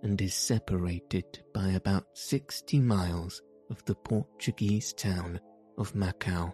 and 0.04 0.22
is 0.22 0.36
separated 0.36 1.26
by 1.52 1.70
about 1.70 2.06
60 2.14 2.78
miles 2.78 3.42
of 3.72 3.84
the 3.86 3.96
Portuguese 3.96 4.94
town 4.94 5.40
of 5.80 5.94
Macau 5.94 6.54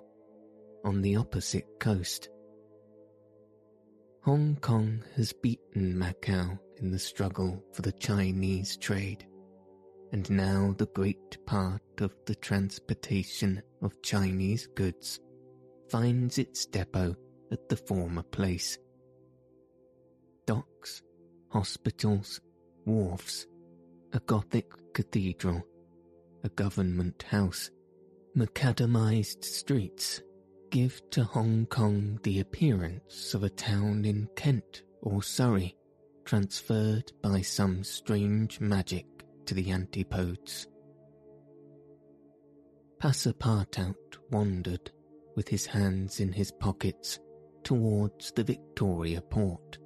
on 0.86 1.02
the 1.02 1.18
opposite 1.18 1.68
coast. 1.82 2.30
Hong 4.24 4.56
Kong 4.62 5.04
has 5.18 5.34
beaten 5.34 5.94
Macau 5.94 6.58
in 6.78 6.92
the 6.92 7.00
struggle 7.00 7.62
for 7.74 7.82
the 7.82 7.92
Chinese 7.92 8.78
trade, 8.78 9.28
and 10.14 10.30
now 10.30 10.74
the 10.78 10.88
great 10.96 11.46
part 11.46 11.82
of 12.00 12.16
the 12.26 12.36
transportation 12.36 13.62
of 13.82 14.02
Chinese 14.02 14.66
goods 14.76 15.20
finds 15.90 16.38
its 16.38 16.66
depot 16.66 17.14
at 17.52 17.70
the 17.70 17.78
former 17.78 18.24
place. 18.24 18.78
Docks, 20.46 21.02
hospitals, 21.50 22.42
wharfs, 22.86 23.48
a 24.14 24.20
Gothic 24.22 24.68
cathedral, 24.94 25.64
a 26.44 26.50
government 26.50 27.24
house, 27.24 27.70
macadamized 28.36 29.44
streets 29.44 30.22
give 30.70 31.02
to 31.12 31.24
Hong 31.24 31.66
Kong 31.68 32.20
the 32.24 32.40
appearance 32.40 33.34
of 33.34 33.44
a 33.44 33.50
town 33.50 34.06
in 34.06 34.28
Kent 34.36 34.84
or 35.02 35.24
Surrey, 35.24 35.76
transferred 36.26 37.12
by 37.22 37.42
some 37.42 37.84
strange 37.84 38.60
magic 38.60 39.06
to 39.46 39.54
the 39.54 39.72
antipodes. 39.72 40.68
Passepartout 43.02 43.96
wandered, 44.32 44.92
with 45.36 45.48
his 45.48 45.66
hands 45.66 46.20
in 46.20 46.34
his 46.34 46.52
pockets, 46.52 47.20
towards 47.64 48.32
the 48.32 48.44
Victoria 48.44 49.22
port, 49.22 49.78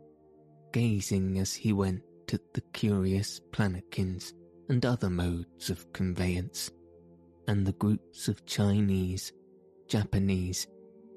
gazing 0.72 1.38
as 1.40 1.54
he 1.54 1.74
went 1.74 2.04
at 2.34 2.54
the 2.54 2.62
curious 2.74 3.42
palanquins 3.52 4.34
and 4.70 4.86
other 4.86 5.10
modes 5.10 5.70
of 5.70 5.92
conveyance, 5.92 6.72
and 7.48 7.66
the 7.66 7.74
groups 7.74 8.28
of 8.28 8.46
Chinese, 8.46 9.34
Japanese, 9.88 10.68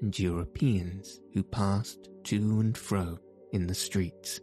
and 0.01 0.17
Europeans 0.17 1.21
who 1.33 1.43
passed 1.43 2.09
to 2.25 2.59
and 2.59 2.77
fro 2.77 3.17
in 3.53 3.67
the 3.67 3.73
streets. 3.73 4.41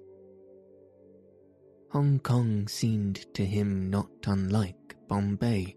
Hong 1.90 2.18
Kong 2.20 2.66
seemed 2.68 3.26
to 3.34 3.44
him 3.44 3.90
not 3.90 4.08
unlike 4.26 4.96
Bombay, 5.08 5.76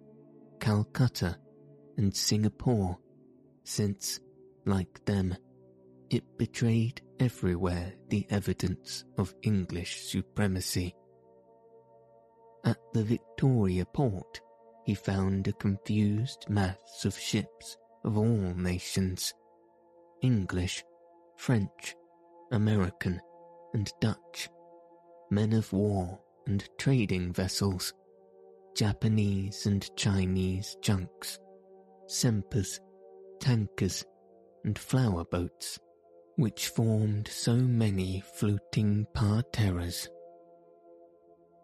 Calcutta, 0.61 1.37
and 1.97 2.15
Singapore, 2.15 2.97
since, 3.65 4.21
like 4.65 5.03
them, 5.03 5.35
it 6.09 6.23
betrayed 6.37 7.01
everywhere 7.19 7.93
the 8.09 8.25
evidence 8.29 9.05
of 9.17 9.35
English 9.41 10.01
supremacy. 10.03 10.95
At 12.63 12.77
the 12.93 13.03
Victoria 13.03 13.85
port, 13.85 14.41
he 14.85 14.95
found 14.95 15.47
a 15.47 15.53
confused 15.53 16.45
mass 16.49 17.05
of 17.05 17.17
ships 17.17 17.77
of 18.03 18.17
all 18.17 18.53
nations. 18.55 19.33
English, 20.21 20.83
French, 21.37 21.95
American, 22.51 23.19
and 23.73 23.91
Dutch, 23.99 24.49
men 25.29 25.53
of 25.53 25.71
war 25.73 26.19
and 26.47 26.67
trading 26.77 27.33
vessels, 27.33 27.93
Japanese 28.75 29.65
and 29.65 29.89
Chinese 29.95 30.77
junks, 30.81 31.39
sempers, 32.07 32.79
tankers, 33.39 34.05
and 34.63 34.77
flower 34.77 35.25
boats, 35.25 35.79
which 36.37 36.67
formed 36.67 37.27
so 37.27 37.55
many 37.55 38.21
floating 38.33 39.05
parterres. 39.13 40.09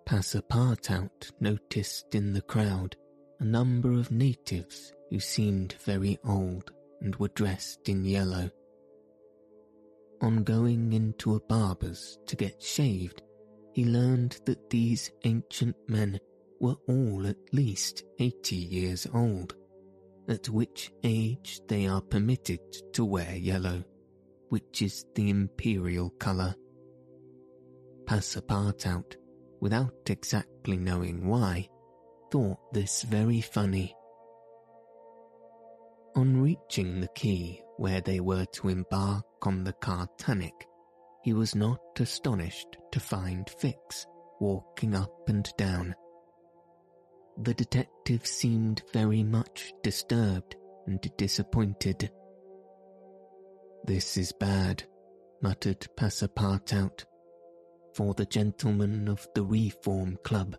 Passepartout 0.05 1.31
noticed 1.39 2.15
in 2.15 2.33
the 2.33 2.41
crowd 2.41 2.95
a 3.39 3.45
number 3.45 3.91
of 3.91 4.11
natives 4.11 4.93
who 5.09 5.19
seemed 5.19 5.73
very 5.83 6.17
old 6.23 6.71
and 7.01 7.15
were 7.17 7.29
dressed 7.29 7.89
in 7.89 8.05
yellow. 8.05 8.49
On 10.21 10.43
going 10.43 10.93
into 10.93 11.35
a 11.35 11.39
barber's 11.39 12.19
to 12.27 12.35
get 12.35 12.61
shaved, 12.61 13.21
he 13.73 13.85
learned 13.85 14.39
that 14.45 14.69
these 14.69 15.11
ancient 15.23 15.75
men 15.87 16.19
were 16.59 16.75
all 16.87 17.25
at 17.25 17.53
least 17.53 18.03
eighty 18.19 18.55
years 18.55 19.07
old, 19.13 19.55
at 20.27 20.47
which 20.49 20.91
age 21.03 21.61
they 21.67 21.87
are 21.87 22.01
permitted 22.01 22.59
to 22.93 23.03
wear 23.03 23.35
yellow, 23.35 23.83
which 24.51 24.81
is 24.81 25.05
the 25.15 25.29
imperial 25.29 26.09
colour. 26.09 26.53
Passepartout, 28.03 29.15
without 29.61 29.93
exactly 30.07 30.75
knowing 30.75 31.25
why, 31.25 31.69
thought 32.31 32.59
this 32.73 33.03
very 33.03 33.39
funny 33.39 33.95
on 36.15 36.41
reaching 36.41 36.99
the 36.99 37.07
quay 37.15 37.61
where 37.77 38.01
they 38.01 38.19
were 38.19 38.45
to 38.51 38.67
embark 38.67 39.23
on 39.43 39.63
the 39.63 39.71
Carnatic, 39.71 40.67
he 41.23 41.31
was 41.31 41.55
not 41.55 41.79
astonished 41.97 42.77
to 42.91 42.99
find 42.99 43.49
Fix 43.49 44.05
walking 44.41 44.93
up 44.95 45.29
and 45.29 45.49
down. 45.57 45.95
The 47.41 47.53
detective 47.53 48.25
seemed 48.25 48.83
very 48.91 49.23
much 49.23 49.71
disturbed 49.83 50.57
and 50.87 50.99
disappointed. 51.17 52.11
This 53.83 54.15
is 54.15 54.31
bad, 54.31 54.83
muttered 55.41 55.87
Passepartout, 55.97 57.03
for 57.95 58.13
the 58.13 58.25
gentleman 58.25 59.07
of 59.07 59.27
the 59.33 59.43
Reform 59.43 60.17
Club. 60.23 60.55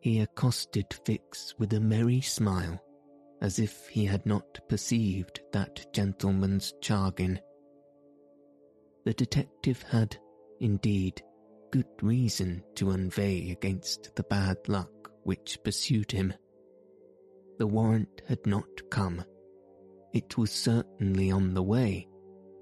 He 0.00 0.20
accosted 0.20 0.86
Fix 1.04 1.54
with 1.58 1.72
a 1.72 1.80
merry 1.80 2.20
smile 2.20 2.80
as 3.40 3.58
if 3.58 3.88
he 3.88 4.04
had 4.04 4.26
not 4.26 4.60
perceived 4.68 5.40
that 5.52 5.86
gentleman's 5.92 6.74
jargon. 6.82 7.40
The 9.04 9.14
detective 9.14 9.82
had, 9.82 10.16
indeed, 10.60 11.22
good 11.70 11.86
reason 12.02 12.62
to 12.74 12.90
inveigh 12.90 13.50
against 13.50 14.14
the 14.16 14.24
bad 14.24 14.58
luck 14.68 15.10
which 15.22 15.58
pursued 15.64 16.12
him. 16.12 16.34
The 17.58 17.66
warrant 17.66 18.20
had 18.28 18.46
not 18.46 18.68
come. 18.90 19.24
It 20.12 20.36
was 20.36 20.50
certainly 20.50 21.30
on 21.30 21.54
the 21.54 21.62
way, 21.62 22.08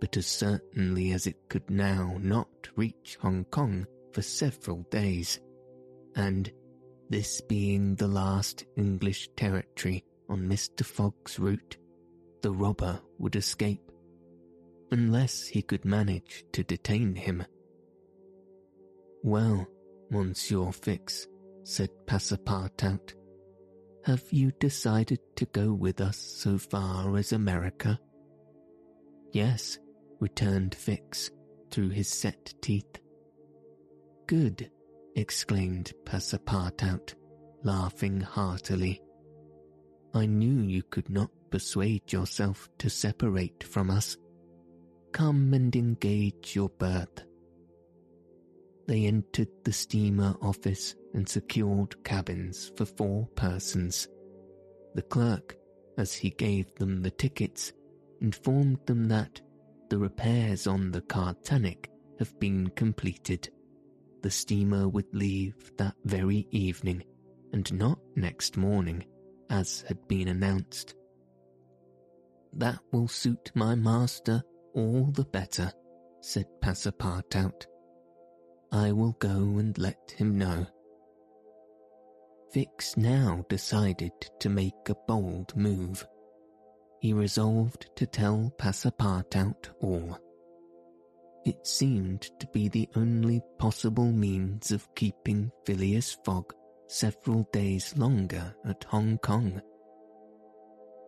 but 0.01 0.17
as 0.17 0.27
certainly 0.27 1.13
as 1.13 1.27
it 1.27 1.49
could 1.49 1.69
now 1.71 2.19
not 2.21 2.69
reach 2.77 3.17
Hong 3.21 3.45
Kong 3.47 3.87
for 4.13 4.23
several 4.23 4.87
days. 4.91 5.41
And, 6.15 6.53
this 7.11 7.41
being 7.41 7.95
the 7.95 8.09
last 8.09 8.65
English 8.77 9.31
territory 9.35 10.05
on 10.29 10.49
Mr. 10.49 10.85
Fogg's 10.85 11.39
route, 11.39 11.79
the 12.43 12.53
robber 12.53 13.01
would 13.19 13.35
escape, 13.35 13.91
unless 14.91 15.47
he 15.47 15.63
could 15.63 15.85
manage 15.85 16.45
to 16.53 16.63
detain 16.63 17.15
him. 17.15 17.45
Well, 19.23 19.67
Monsieur 20.11 20.71
Fix, 20.71 21.27
said 21.65 21.91
Passepartout, 22.07 23.15
have 24.09 24.25
you 24.31 24.51
decided 24.53 25.21
to 25.37 25.45
go 25.45 25.71
with 25.71 26.01
us 26.01 26.17
so 26.17 26.57
far 26.57 27.19
as 27.19 27.33
America? 27.33 28.01
Yes, 29.33 29.79
returned 30.19 30.75
Fix 30.75 31.31
through 31.71 31.91
his 31.91 32.09
set 32.09 32.55
teeth. 32.63 33.01
Good, 34.27 34.71
exclaimed 35.15 35.93
Passepartout, 36.07 37.17
laughing 37.63 38.19
heartily. 38.19 39.03
I 40.15 40.25
knew 40.25 40.63
you 40.63 40.85
could 40.85 41.11
not 41.11 41.31
persuade 41.51 42.11
yourself 42.11 42.67
to 42.79 42.89
separate 42.89 43.63
from 43.63 43.91
us. 43.91 44.17
Come 45.13 45.53
and 45.53 45.77
engage 45.77 46.57
your 46.57 46.71
berth. 46.71 47.25
They 48.89 49.05
entered 49.05 49.51
the 49.65 49.73
steamer 49.73 50.35
office 50.41 50.95
and 51.13 51.29
secured 51.29 52.03
cabins 52.05 52.73
for 52.75 52.87
four 52.87 53.27
persons. 53.37 54.09
The 54.95 55.03
clerk, 55.03 55.59
as 55.99 56.15
he 56.15 56.31
gave 56.31 56.75
them 56.77 57.03
the 57.03 57.11
tickets, 57.11 57.75
informed 58.23 58.79
them 58.87 59.09
that 59.09 59.43
the 59.91 59.99
repairs 59.99 60.67
on 60.67 60.91
the 60.91 61.03
Carnatic 61.03 61.91
have 62.19 62.41
been 62.41 62.69
completed. 62.69 63.51
The 64.23 64.31
steamer 64.31 64.89
would 64.89 65.15
leave 65.15 65.71
that 65.77 65.95
very 66.07 66.49
evening 66.51 67.05
and 67.53 67.71
not 67.75 67.99
next 68.17 68.57
morning 68.57 69.05
as 69.51 69.83
had 69.87 70.09
been 70.09 70.29
announced. 70.29 70.95
That 72.55 72.79
will 72.91 73.09
suit 73.09 73.53
my 73.55 73.75
master 73.75 74.43
all 74.75 75.11
the 75.13 75.25
better, 75.25 75.71
said 76.23 76.47
Passepartout. 76.63 77.67
I 78.71 78.93
will 78.93 79.13
go 79.19 79.31
and 79.31 79.77
let 79.79 80.15
him 80.17 80.37
know. 80.39 80.67
Fix 82.53 82.97
now 82.97 83.45
decided 83.49 84.13
to 84.41 84.49
make 84.49 84.89
a 84.89 84.95
bold 85.07 85.57
move. 85.57 86.07
He 87.01 87.13
resolved 87.13 87.91
to 87.97 88.07
tell 88.07 88.53
Passepartout 88.59 89.69
all. 89.81 90.19
It 91.45 91.67
seemed 91.67 92.23
to 92.41 92.47
be 92.49 92.69
the 92.69 92.89
only 92.97 93.41
possible 93.59 94.11
means 94.13 94.71
of 94.71 94.95
keeping 94.95 95.51
Phileas 95.65 96.19
Fogg 96.25 96.53
several 96.89 97.49
days 97.53 97.97
longer 97.97 98.55
at 98.67 98.85
Hong 98.85 99.19
Kong. 99.19 99.61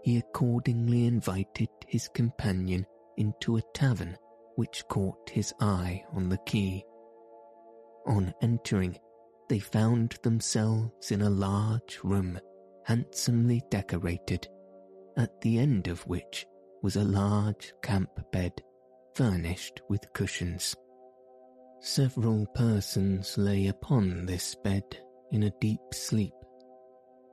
He 0.02 0.16
accordingly 0.16 1.06
invited 1.06 1.68
his 1.86 2.08
companion 2.08 2.86
into 3.16 3.56
a 3.56 3.62
tavern 3.74 4.16
which 4.56 4.84
caught 4.88 5.28
his 5.28 5.52
eye 5.60 6.04
on 6.12 6.28
the 6.28 6.38
quay. 6.38 6.84
On 8.10 8.34
entering, 8.42 8.98
they 9.48 9.60
found 9.60 10.18
themselves 10.24 11.12
in 11.12 11.22
a 11.22 11.30
large 11.30 12.00
room, 12.02 12.40
handsomely 12.84 13.62
decorated, 13.70 14.48
at 15.16 15.40
the 15.40 15.60
end 15.60 15.86
of 15.86 16.04
which 16.08 16.44
was 16.82 16.96
a 16.96 17.04
large 17.04 17.72
camp 17.82 18.10
bed 18.32 18.52
furnished 19.14 19.80
with 19.88 20.12
cushions. 20.12 20.74
Several 21.78 22.46
persons 22.46 23.38
lay 23.38 23.68
upon 23.68 24.26
this 24.26 24.56
bed 24.56 24.84
in 25.30 25.44
a 25.44 25.52
deep 25.60 25.80
sleep. 25.92 26.34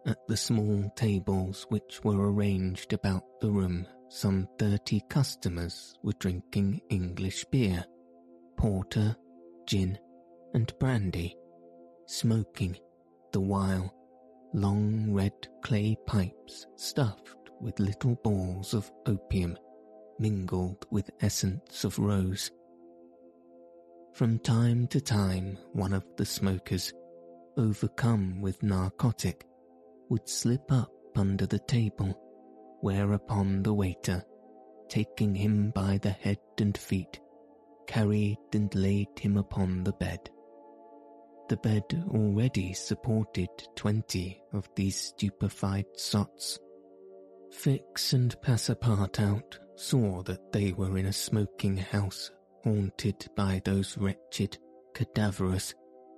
At 0.05 0.19
the 0.27 0.37
small 0.37 0.91
tables 0.95 1.65
which 1.69 2.03
were 2.03 2.31
arranged 2.31 2.93
about 2.93 3.23
the 3.41 3.49
room, 3.49 3.87
some 4.09 4.47
thirty 4.59 5.01
customers 5.09 5.95
were 6.03 6.13
drinking 6.19 6.81
English 6.91 7.45
beer, 7.45 7.83
porter, 8.57 9.15
gin, 9.65 9.97
and 10.53 10.73
brandy, 10.79 11.35
smoking, 12.05 12.77
the 13.31 13.39
while, 13.39 13.93
long 14.53 15.11
red 15.11 15.33
clay 15.61 15.95
pipes 16.05 16.65
stuffed 16.75 17.51
with 17.59 17.79
little 17.79 18.15
balls 18.23 18.73
of 18.73 18.91
opium 19.05 19.57
mingled 20.19 20.85
with 20.91 21.09
essence 21.21 21.83
of 21.83 21.99
rose. 21.99 22.51
From 24.13 24.39
time 24.39 24.87
to 24.87 25.01
time, 25.01 25.57
one 25.73 25.93
of 25.93 26.03
the 26.17 26.25
smokers, 26.25 26.91
overcome 27.55 28.41
with 28.41 28.63
narcotic, 28.63 29.45
would 30.09 30.27
slip 30.27 30.71
up 30.71 30.91
under 31.15 31.45
the 31.45 31.59
table, 31.59 32.19
whereupon 32.81 33.61
the 33.61 33.73
waiter, 33.73 34.23
taking 34.87 35.35
him 35.35 35.71
by 35.71 35.99
the 36.01 36.09
head 36.09 36.39
and 36.59 36.75
feet, 36.77 37.19
carried 37.85 38.39
and 38.53 38.73
laid 38.73 39.19
him 39.19 39.37
upon 39.37 39.83
the 39.83 39.93
bed. 39.93 40.29
The 41.49 41.57
bed 41.57 42.05
already 42.09 42.73
supported 42.73 43.49
twenty 43.75 44.41
of 44.51 44.69
these 44.75 44.97
stupefied 44.97 45.85
sots. 45.95 46.59
Fix 47.51 48.11
and 48.11 48.35
Passepartout 48.41 49.57
saw 49.75 50.23
that 50.23 50.51
they 50.51 50.73
were 50.73 50.97
in 50.97 51.05
a 51.05 51.13
smoking 51.13 51.77
house 51.77 52.31
haunted 52.65 53.27
by 53.35 53.61
those 53.63 53.97
wretched, 53.97 54.57
cadaverous, 54.93 55.73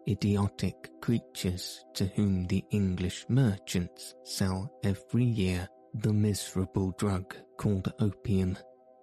idiotic 0.07 0.89
creatures 0.99 1.85
to 1.93 2.07
whom 2.07 2.47
the 2.47 2.63
English 2.71 3.25
merchants 3.29 4.15
sell 4.23 4.71
every 4.83 5.25
year 5.25 5.69
the 5.93 6.13
miserable 6.13 6.91
drug 6.97 7.35
called 7.57 7.93
opium 7.99 8.57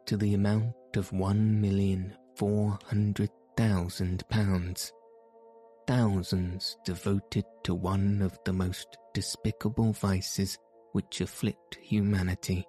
to 0.07 0.17
the 0.17 0.35
amount 0.35 0.75
of 0.97 1.13
one 1.13 1.61
million 1.61 2.17
four 2.35 2.79
hundred 2.85 3.31
thousand 3.57 4.29
pounds. 4.29 4.93
Thousands 5.87 6.77
devoted 6.85 7.45
to 7.65 7.75
one 7.75 8.21
of 8.23 8.39
the 8.45 8.53
most 8.53 8.89
despicable 9.15 9.93
vices 9.93 10.59
which 10.93 11.21
afflict 11.21 11.77
humanity 11.81 12.67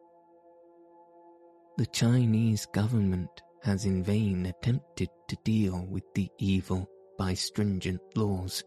the 1.78 1.86
Chinese 1.86 2.66
government 2.66 3.30
has 3.62 3.86
in 3.86 4.04
vain 4.04 4.48
attempted 4.48 5.10
to 5.28 5.38
deal 5.44 5.86
with 5.92 6.04
the 6.16 6.28
evil 6.40 6.90
by 7.20 7.36
stringent 7.36 8.02
laws. 8.16 8.64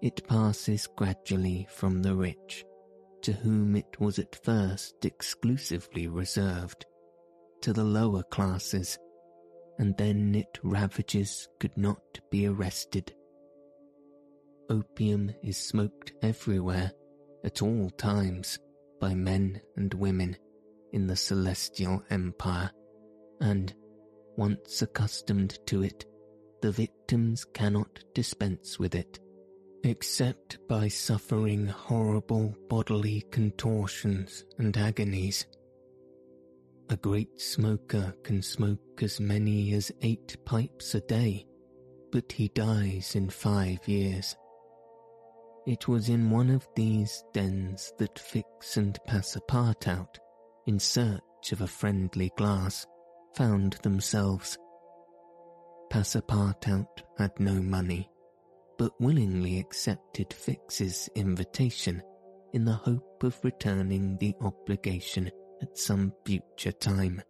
It 0.00 0.26
passes 0.26 0.88
gradually 0.96 1.66
from 1.70 2.00
the 2.00 2.14
rich, 2.14 2.64
to 3.22 3.32
whom 3.32 3.76
it 3.76 4.00
was 4.00 4.18
at 4.18 4.42
first 4.42 5.04
exclusively 5.04 6.08
reserved, 6.08 6.86
to 7.60 7.74
the 7.74 7.84
lower 7.84 8.22
classes, 8.22 8.98
and 9.78 9.94
then 9.98 10.34
it 10.34 10.58
ravages 10.62 11.46
could 11.60 11.76
not 11.76 12.00
be 12.30 12.46
arrested. 12.46 13.12
Opium 14.70 15.32
is 15.42 15.56
smoked 15.56 16.12
everywhere, 16.22 16.92
at 17.44 17.62
all 17.62 17.88
times, 17.90 18.58
by 19.00 19.14
men 19.14 19.60
and 19.76 19.94
women 19.94 20.36
in 20.92 21.06
the 21.06 21.16
celestial 21.16 22.02
empire, 22.10 22.70
and, 23.40 23.74
once 24.36 24.82
accustomed 24.82 25.58
to 25.66 25.82
it, 25.82 26.04
the 26.60 26.70
victims 26.70 27.44
cannot 27.54 28.04
dispense 28.14 28.78
with 28.78 28.94
it, 28.94 29.18
except 29.84 30.58
by 30.68 30.88
suffering 30.88 31.66
horrible 31.66 32.54
bodily 32.68 33.24
contortions 33.30 34.44
and 34.58 34.76
agonies. 34.76 35.46
A 36.90 36.96
great 36.96 37.40
smoker 37.40 38.14
can 38.22 38.42
smoke 38.42 39.02
as 39.02 39.20
many 39.20 39.72
as 39.74 39.92
eight 40.02 40.36
pipes 40.44 40.94
a 40.94 41.00
day, 41.00 41.46
but 42.10 42.32
he 42.32 42.48
dies 42.48 43.14
in 43.14 43.30
five 43.30 43.86
years. 43.86 44.36
It 45.68 45.86
was 45.86 46.08
in 46.08 46.30
one 46.30 46.48
of 46.48 46.66
these 46.74 47.22
dens 47.34 47.92
that 47.98 48.18
Fix 48.18 48.78
and 48.78 48.98
Passepartout 49.06 50.16
in 50.66 50.78
search 50.78 51.52
of 51.52 51.60
a 51.60 51.66
friendly 51.66 52.30
glass, 52.38 52.86
found 53.34 53.74
themselves. 53.82 54.56
Passepartout 55.90 57.02
had 57.18 57.38
no 57.38 57.52
money, 57.52 58.08
but 58.78 58.98
willingly 58.98 59.58
accepted 59.58 60.32
Fix's 60.32 61.10
invitation 61.14 62.02
in 62.54 62.64
the 62.64 62.72
hope 62.72 63.22
of 63.22 63.38
returning 63.42 64.16
the 64.16 64.34
obligation 64.40 65.30
at 65.60 65.76
some 65.76 66.14
future 66.24 66.72
time. 66.72 67.20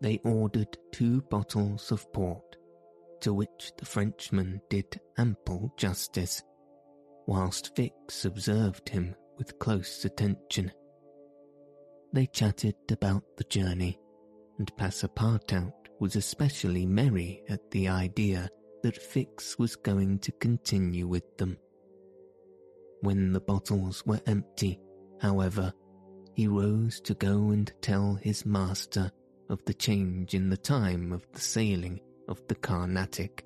They 0.00 0.18
ordered 0.24 0.76
two 0.90 1.22
bottles 1.22 1.92
of 1.92 2.12
port, 2.12 2.56
to 3.20 3.32
which 3.32 3.70
the 3.78 3.86
Frenchman 3.86 4.60
did 4.68 5.00
ample 5.16 5.72
justice, 5.76 6.42
whilst 7.26 7.74
Fix 7.76 8.24
observed 8.24 8.88
him 8.88 9.14
with 9.38 9.58
close 9.58 10.04
attention. 10.04 10.72
They 12.12 12.26
chatted 12.26 12.76
about 12.90 13.24
the 13.36 13.44
journey, 13.44 13.98
and 14.58 14.70
Passepartout 14.76 15.72
was 15.98 16.16
especially 16.16 16.84
merry 16.84 17.42
at 17.48 17.70
the 17.70 17.88
idea 17.88 18.48
that 18.82 19.00
Fix 19.00 19.58
was 19.58 19.76
going 19.76 20.18
to 20.20 20.32
continue 20.32 21.06
with 21.06 21.36
them. 21.38 21.56
When 23.00 23.32
the 23.32 23.40
bottles 23.40 24.04
were 24.04 24.20
empty, 24.26 24.80
however, 25.20 25.72
he 26.34 26.48
rose 26.48 27.00
to 27.02 27.14
go 27.14 27.50
and 27.50 27.72
tell 27.80 28.14
his 28.14 28.44
master 28.44 29.10
of 29.48 29.64
the 29.64 29.74
change 29.74 30.34
in 30.34 30.50
the 30.50 30.56
time 30.56 31.12
of 31.12 31.26
the 31.32 31.40
sailing 31.40 32.00
of 32.28 32.40
the 32.48 32.54
Carnatic. 32.54 33.44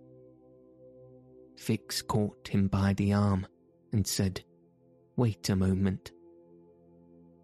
Fix 1.57 2.03
caught 2.03 2.49
him 2.49 2.69
by 2.69 2.93
the 2.95 3.13
arm 3.13 3.47
and 3.93 4.07
said, 4.07 4.43
Wait 5.17 5.49
a 5.49 5.57
moment. 5.57 6.13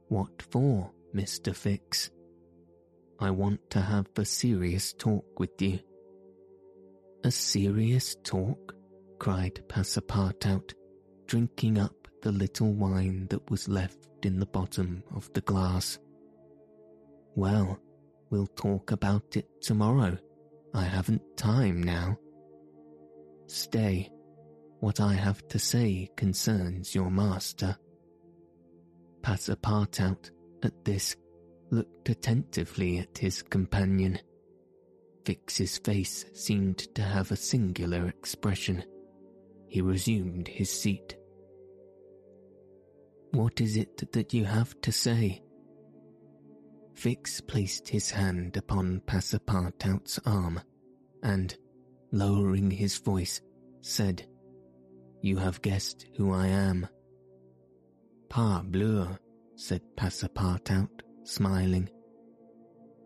What 0.09 0.43
for? 0.51 0.91
Mr. 1.15 1.55
Fix. 1.55 2.11
I 3.19 3.31
want 3.31 3.71
to 3.71 3.81
have 3.81 4.07
a 4.17 4.25
serious 4.25 4.93
talk 4.95 5.39
with 5.39 5.61
you. 5.61 5.79
A 7.25 7.31
serious 7.31 8.17
talk? 8.25 8.75
cried 9.19 9.63
Passepartout, 9.69 10.73
drinking 11.27 11.79
up 11.79 12.09
the 12.23 12.33
little 12.33 12.73
wine 12.73 13.27
that 13.31 13.51
was 13.51 13.69
left 13.69 14.09
in 14.23 14.41
the 14.41 14.47
bottom 14.47 15.03
of 15.15 15.33
the 15.33 15.41
glass. 15.43 15.99
Well, 17.35 17.79
we'll 18.31 18.49
talk 18.49 18.91
about 18.91 19.37
it 19.37 19.47
tomorrow. 19.63 20.19
I 20.75 20.85
haven't 20.85 21.23
time 21.37 21.83
now. 21.83 22.19
Stay. 23.47 24.11
What 24.83 24.99
I 24.99 25.15
have 25.15 25.47
to 25.47 25.61
say 25.61 26.11
concerns 26.17 26.93
your 26.93 27.09
master. 27.09 27.77
Passepartout 29.21 30.33
at 30.65 30.85
this, 30.85 31.15
looked 31.71 32.09
attentively 32.09 32.99
at 32.99 33.17
his 33.17 33.43
companion. 33.43 34.19
Fix's 35.25 35.79
face 35.79 36.25
seemed 36.35 36.79
to 36.97 37.03
have 37.03 37.31
a 37.31 37.37
singular 37.37 38.09
expression. 38.09 38.83
He 39.69 39.81
resumed 39.83 40.49
his 40.49 40.69
seat. 40.69 41.17
What 43.31 43.61
is 43.61 43.77
it 43.77 44.11
that 44.11 44.35
you 44.35 44.45
have 44.47 44.81
to 44.81 44.91
say? 44.91 45.45
Fix 46.95 47.41
placed 47.41 47.87
his 47.87 48.11
hand 48.11 48.57
upon 48.57 49.03
Passepartout's 49.07 50.19
arm 50.27 50.61
and, 51.23 51.57
lowering 52.11 52.73
his 52.73 52.99
voice, 52.99 53.41
said, 53.81 54.27
You 55.23 55.37
have 55.37 55.63
guessed 55.63 56.07
who 56.17 56.33
I 56.33 56.49
am. 56.49 56.89
Parbleu, 58.29 59.17
said 59.55 59.83
Passepartout, 59.97 60.91
smiling. 61.23 61.89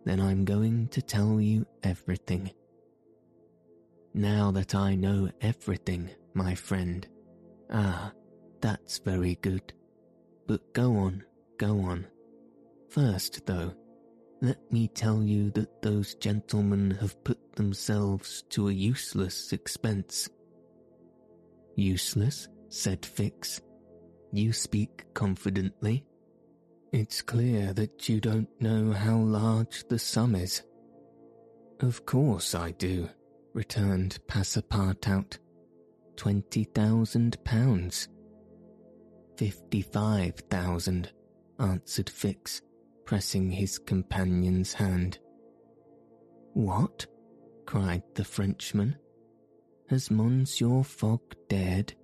then 0.07 0.21
I'm 0.21 0.45
going 0.45 0.89
to 0.89 1.03
tell 1.03 1.41
you 1.41 1.67
everything. 1.83 2.51
Now 4.15 4.51
that 4.53 4.75
I 4.75 4.95
know 4.95 5.29
everything, 5.43 6.09
my 6.33 6.55
friend, 6.55 7.07
ah, 7.71 8.13
that's 8.63 8.99
very 8.99 9.35
good. 9.43 9.75
But 10.47 10.73
go 10.73 10.97
on, 10.97 11.23
go 11.59 11.81
on. 11.81 12.07
First, 12.89 13.45
though, 13.45 13.75
let 14.41 14.73
me 14.73 14.89
tell 14.89 15.23
you 15.23 15.51
that 15.51 15.83
those 15.83 16.15
gentlemen 16.15 16.93
have 16.93 17.23
put 17.25 17.57
themselves 17.57 18.45
to 18.51 18.69
a 18.69 18.73
useless 18.73 19.53
expense. 19.53 20.31
Useless? 21.77 22.49
said 22.69 23.07
Fix. 23.07 23.61
You 24.33 24.53
speak 24.53 25.05
confidently. 25.15 26.05
It's 26.93 27.23
clear 27.23 27.73
that 27.75 28.09
you 28.09 28.21
don't 28.21 28.49
know 28.61 28.93
how 28.93 29.19
large 29.19 29.87
the 29.89 29.99
sum 29.99 30.35
is. 30.35 30.63
Of 31.81 32.07
course 32.07 32.55
I 32.55 32.73
do, 32.73 33.09
returned 33.53 34.19
Passepartout. 34.27 35.39
Twenty 36.17 36.65
thousand 36.65 37.43
pounds. 37.45 38.09
Fifty-five 39.37 40.35
thousand, 40.51 41.13
answered 41.59 42.09
Fix, 42.09 42.63
pressing 43.05 43.51
his 43.51 43.79
companion's 43.79 44.73
hand. 44.73 45.19
What? 46.55 47.07
cried 47.67 48.03
the 48.15 48.25
Frenchman. 48.25 48.97
Has 49.89 50.11
Monsieur 50.11 50.83
Fogg 50.83 51.21
dared 51.49 51.95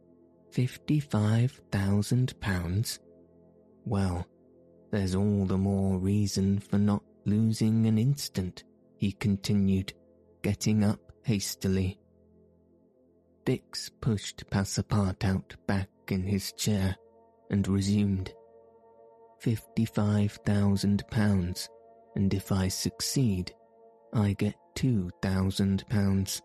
fifty-five 0.53 1.61
thousand 1.73 2.39
pounds? 2.39 3.01
Well, 3.85 4.25
there's 4.93 5.17
all 5.17 5.47
the 5.47 5.59
more 5.59 5.99
reason 5.99 6.61
for 6.61 6.79
not 6.79 7.03
losing 7.25 7.87
an 7.87 7.99
instant, 7.99 8.63
he 8.99 9.11
continued, 9.11 9.93
getting 10.43 10.85
up 10.85 11.01
hastily. 11.25 11.99
Fix 13.45 13.91
pushed 14.01 14.49
Passepartout 14.49 15.57
back 15.67 15.89
in 16.09 16.23
his 16.23 16.53
chair 16.53 16.95
and 17.51 17.67
resumed. 17.67 18.33
Fifty-five 19.41 20.39
thousand 20.47 21.03
pounds, 21.11 21.69
and 22.15 22.33
if 22.33 22.53
I 22.53 22.69
succeed, 22.69 23.53
I 24.13 24.35
get 24.35 24.55
two 24.77 25.11
thousand 25.21 25.85
pounds. 25.89 26.41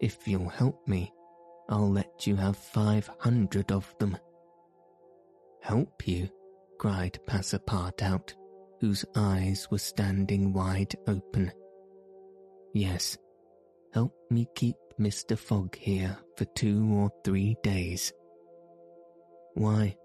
If 0.00 0.28
you'll 0.28 0.48
help 0.48 0.86
me, 0.86 1.12
I'll 1.68 1.90
let 1.90 2.26
you 2.26 2.36
have 2.36 2.56
five 2.56 3.10
hundred 3.18 3.72
of 3.72 3.94
them. 3.98 4.16
Help 5.62 6.06
you? 6.06 6.28
cried 6.78 7.18
Passepartout, 7.26 8.34
whose 8.80 9.04
eyes 9.16 9.66
were 9.70 9.78
standing 9.78 10.52
wide 10.52 10.94
open. 11.06 11.50
Yes, 12.74 13.16
help 13.94 14.14
me 14.30 14.46
keep 14.54 14.76
Mr. 15.00 15.38
Fogg 15.38 15.76
here 15.76 16.16
for 16.36 16.44
two 16.44 16.86
or 16.92 17.10
three 17.24 17.56
days. 17.62 18.12
Why, 19.54 19.96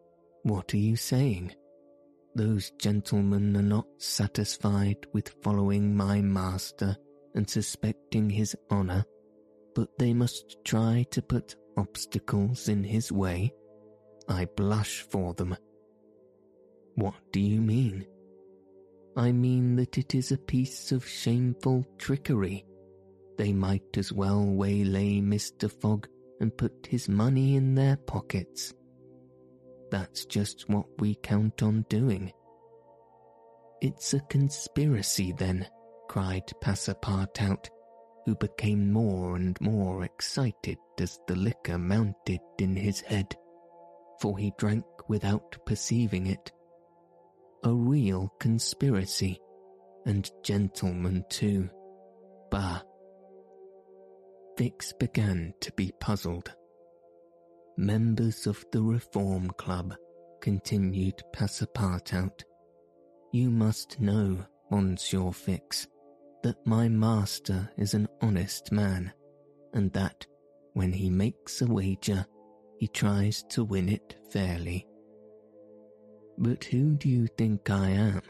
what 0.44 0.74
are 0.74 0.78
you 0.78 0.96
saying? 0.96 1.54
Those 2.36 2.72
gentlemen 2.80 3.56
are 3.58 3.62
not 3.62 3.88
satisfied 3.98 5.06
with 5.14 5.36
following 5.44 5.96
my 5.96 6.22
master 6.22 6.96
and 7.36 7.50
suspecting 7.50 8.30
his 8.30 8.56
honour, 8.72 9.06
but 9.76 9.90
they 9.98 10.14
must 10.14 10.58
try 10.66 11.06
to 11.12 11.22
put 11.22 11.56
obstacles 11.78 12.68
in 12.68 12.84
his 12.84 13.12
way. 13.12 13.54
I 14.28 14.46
blush 14.56 15.02
for 15.02 15.34
them. 15.34 15.56
What 16.96 17.16
do 17.32 17.40
you 17.40 17.62
mean? 17.62 18.06
I 19.16 19.32
mean 19.32 19.76
that 19.76 19.98
it 19.98 20.16
is 20.16 20.32
a 20.32 20.38
piece 20.38 20.92
of 20.92 21.08
shameful 21.08 21.86
trickery. 21.98 22.66
They 23.38 23.54
might 23.54 23.98
as 23.98 24.12
well 24.12 24.46
waylay 24.46 25.20
Mr. 25.20 25.72
Fogg 25.72 26.08
and 26.40 26.56
put 26.56 26.88
his 26.88 27.10
money 27.10 27.56
in 27.56 27.76
their 27.76 27.98
pockets. 27.98 28.74
That's 29.90 30.26
just 30.26 30.70
what 30.70 30.86
we 31.00 31.16
count 31.16 31.62
on 31.62 31.86
doing. 31.90 32.32
It's 33.82 34.14
a 34.14 34.20
conspiracy, 34.22 35.34
then, 35.34 35.68
cried 36.08 36.44
Passepartout, 36.64 37.68
who 38.26 38.36
became 38.36 38.92
more 38.92 39.36
and 39.36 39.60
more 39.62 40.04
excited 40.04 40.78
as 41.00 41.20
the 41.28 41.36
liquor 41.36 41.78
mounted 41.78 42.40
in 42.60 42.76
his 42.76 43.02
head, 43.02 43.36
for 44.20 44.38
he 44.38 44.54
drank 44.58 44.86
without 45.08 45.58
perceiving 45.66 46.28
it. 46.28 46.52
A 47.64 47.74
real 47.74 48.32
conspiracy, 48.40 49.40
and 50.06 50.30
gentlemen 50.44 51.24
too. 51.30 51.70
Bah! 52.50 52.82
Fix 54.58 54.94
began 54.94 55.54
to 55.62 55.72
be 55.74 55.92
puzzled. 56.00 56.54
Members 57.78 58.46
of 58.48 58.64
the 58.72 58.82
Reform 58.82 59.50
Club, 59.58 59.96
continued 60.42 61.24
Passepartout, 61.34 62.44
you 63.32 63.50
must 63.50 64.00
know, 64.00 64.46
Monsieur 64.70 65.32
Fix, 65.32 65.88
that 66.44 66.66
my 66.66 66.88
master 66.88 67.70
is 67.78 67.94
an 67.94 68.08
honest 68.22 68.72
man, 68.72 69.12
and 69.74 69.92
that, 69.94 70.26
when 70.74 70.92
he 70.92 71.10
makes 71.10 71.62
a 71.62 71.66
wager, 71.66 72.26
he 72.78 72.88
tries 72.88 73.44
to 73.44 73.64
win 73.64 73.90
it 73.90 74.16
fairly. 74.32 74.88
But 76.38 76.64
who 76.64 76.96
do 76.96 77.10
you 77.10 77.28
think 77.38 77.70
I 77.70 77.90
am? 77.90 78.22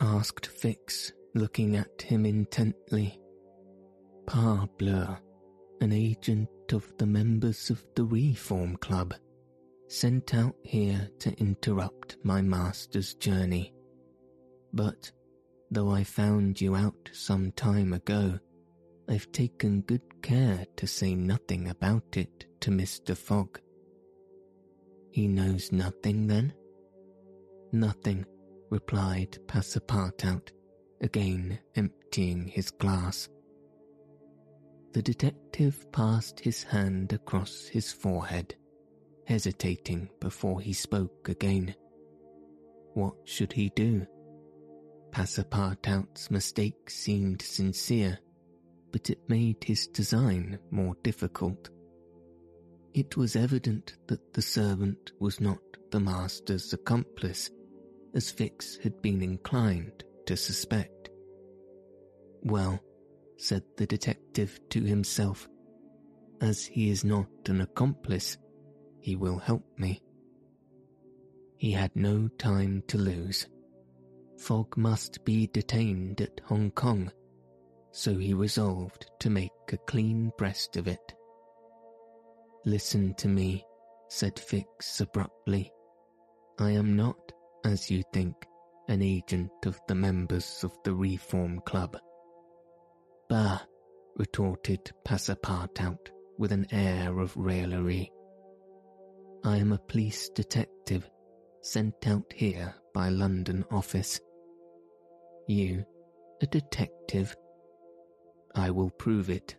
asked 0.00 0.46
Fix, 0.46 1.12
looking 1.34 1.76
at 1.76 2.02
him 2.02 2.26
intently. 2.26 3.20
Parbleu, 4.26 5.18
an 5.80 5.92
agent 5.92 6.48
of 6.72 6.92
the 6.98 7.06
members 7.06 7.70
of 7.70 7.84
the 7.94 8.04
Reform 8.04 8.76
Club, 8.76 9.14
sent 9.88 10.34
out 10.34 10.56
here 10.64 11.08
to 11.18 11.32
interrupt 11.38 12.16
my 12.24 12.40
master's 12.40 13.14
journey. 13.14 13.72
But, 14.72 15.12
though 15.72 15.90
I 15.90 16.04
found 16.04 16.60
you 16.60 16.76
out 16.76 17.10
some 17.12 17.50
time 17.52 17.94
ago, 17.94 18.38
I've 19.08 19.32
taken 19.32 19.80
good 19.80 20.22
care 20.22 20.66
to 20.76 20.86
say 20.86 21.14
nothing 21.14 21.68
about 21.68 22.16
it 22.16 22.44
to 22.60 22.70
Mr. 22.70 23.16
Fogg. 23.16 23.58
He 25.10 25.26
knows 25.26 25.72
nothing 25.72 26.26
then? 26.26 26.52
Nothing, 27.72 28.26
replied 28.70 29.38
Passepartout, 29.46 30.50
again 31.00 31.58
emptying 31.74 32.46
his 32.46 32.70
glass. 32.70 33.30
The 34.92 35.02
detective 35.02 35.90
passed 35.90 36.38
his 36.38 36.62
hand 36.62 37.14
across 37.14 37.66
his 37.66 37.90
forehead, 37.90 38.54
hesitating 39.26 40.10
before 40.20 40.60
he 40.60 40.74
spoke 40.74 41.30
again. 41.30 41.74
What 42.92 43.14
should 43.24 43.54
he 43.54 43.70
do? 43.70 44.06
Passepartout's 45.12 46.30
mistake 46.30 46.88
seemed 46.88 47.42
sincere, 47.42 48.18
but 48.92 49.10
it 49.10 49.28
made 49.28 49.62
his 49.62 49.86
design 49.86 50.58
more 50.70 50.96
difficult. 51.02 51.68
It 52.94 53.16
was 53.16 53.36
evident 53.36 53.98
that 54.08 54.32
the 54.32 54.40
servant 54.40 55.12
was 55.20 55.38
not 55.38 55.60
the 55.90 56.00
master's 56.00 56.72
accomplice, 56.72 57.50
as 58.14 58.30
Fix 58.30 58.78
had 58.82 59.02
been 59.02 59.22
inclined 59.22 60.02
to 60.26 60.34
suspect. 60.34 61.10
Well, 62.42 62.80
said 63.36 63.64
the 63.76 63.86
detective 63.86 64.58
to 64.70 64.82
himself, 64.82 65.46
as 66.40 66.64
he 66.64 66.88
is 66.88 67.04
not 67.04 67.28
an 67.46 67.60
accomplice, 67.60 68.38
he 69.00 69.16
will 69.16 69.38
help 69.38 69.64
me. 69.78 70.00
He 71.58 71.72
had 71.72 71.94
no 71.94 72.28
time 72.38 72.82
to 72.88 72.96
lose. 72.98 73.46
Fogg 74.42 74.76
must 74.76 75.24
be 75.24 75.46
detained 75.46 76.20
at 76.20 76.40
Hong 76.46 76.72
Kong, 76.72 77.12
so 77.92 78.18
he 78.18 78.34
resolved 78.34 79.08
to 79.20 79.30
make 79.30 79.52
a 79.72 79.76
clean 79.76 80.32
breast 80.36 80.76
of 80.76 80.88
it. 80.88 81.14
Listen 82.64 83.14
to 83.18 83.28
me, 83.28 83.64
said 84.08 84.36
Fix 84.40 85.00
abruptly. 85.00 85.70
I 86.58 86.72
am 86.72 86.96
not, 86.96 87.30
as 87.64 87.88
you 87.88 88.02
think, 88.12 88.34
an 88.88 89.00
agent 89.00 89.52
of 89.64 89.80
the 89.86 89.94
members 89.94 90.64
of 90.64 90.76
the 90.82 90.92
Reform 90.92 91.60
Club. 91.60 91.96
Bah, 93.28 93.60
retorted 94.16 94.90
Passepartout 95.06 96.08
with 96.36 96.50
an 96.50 96.66
air 96.72 97.16
of 97.20 97.36
raillery. 97.36 98.10
I 99.44 99.58
am 99.58 99.70
a 99.70 99.78
police 99.78 100.28
detective 100.30 101.08
sent 101.60 102.08
out 102.08 102.32
here 102.34 102.74
by 102.92 103.08
London 103.08 103.64
office. 103.70 104.20
You, 105.52 105.84
a 106.40 106.46
detective? 106.46 107.36
I 108.54 108.70
will 108.70 108.88
prove 108.88 109.28
it. 109.28 109.54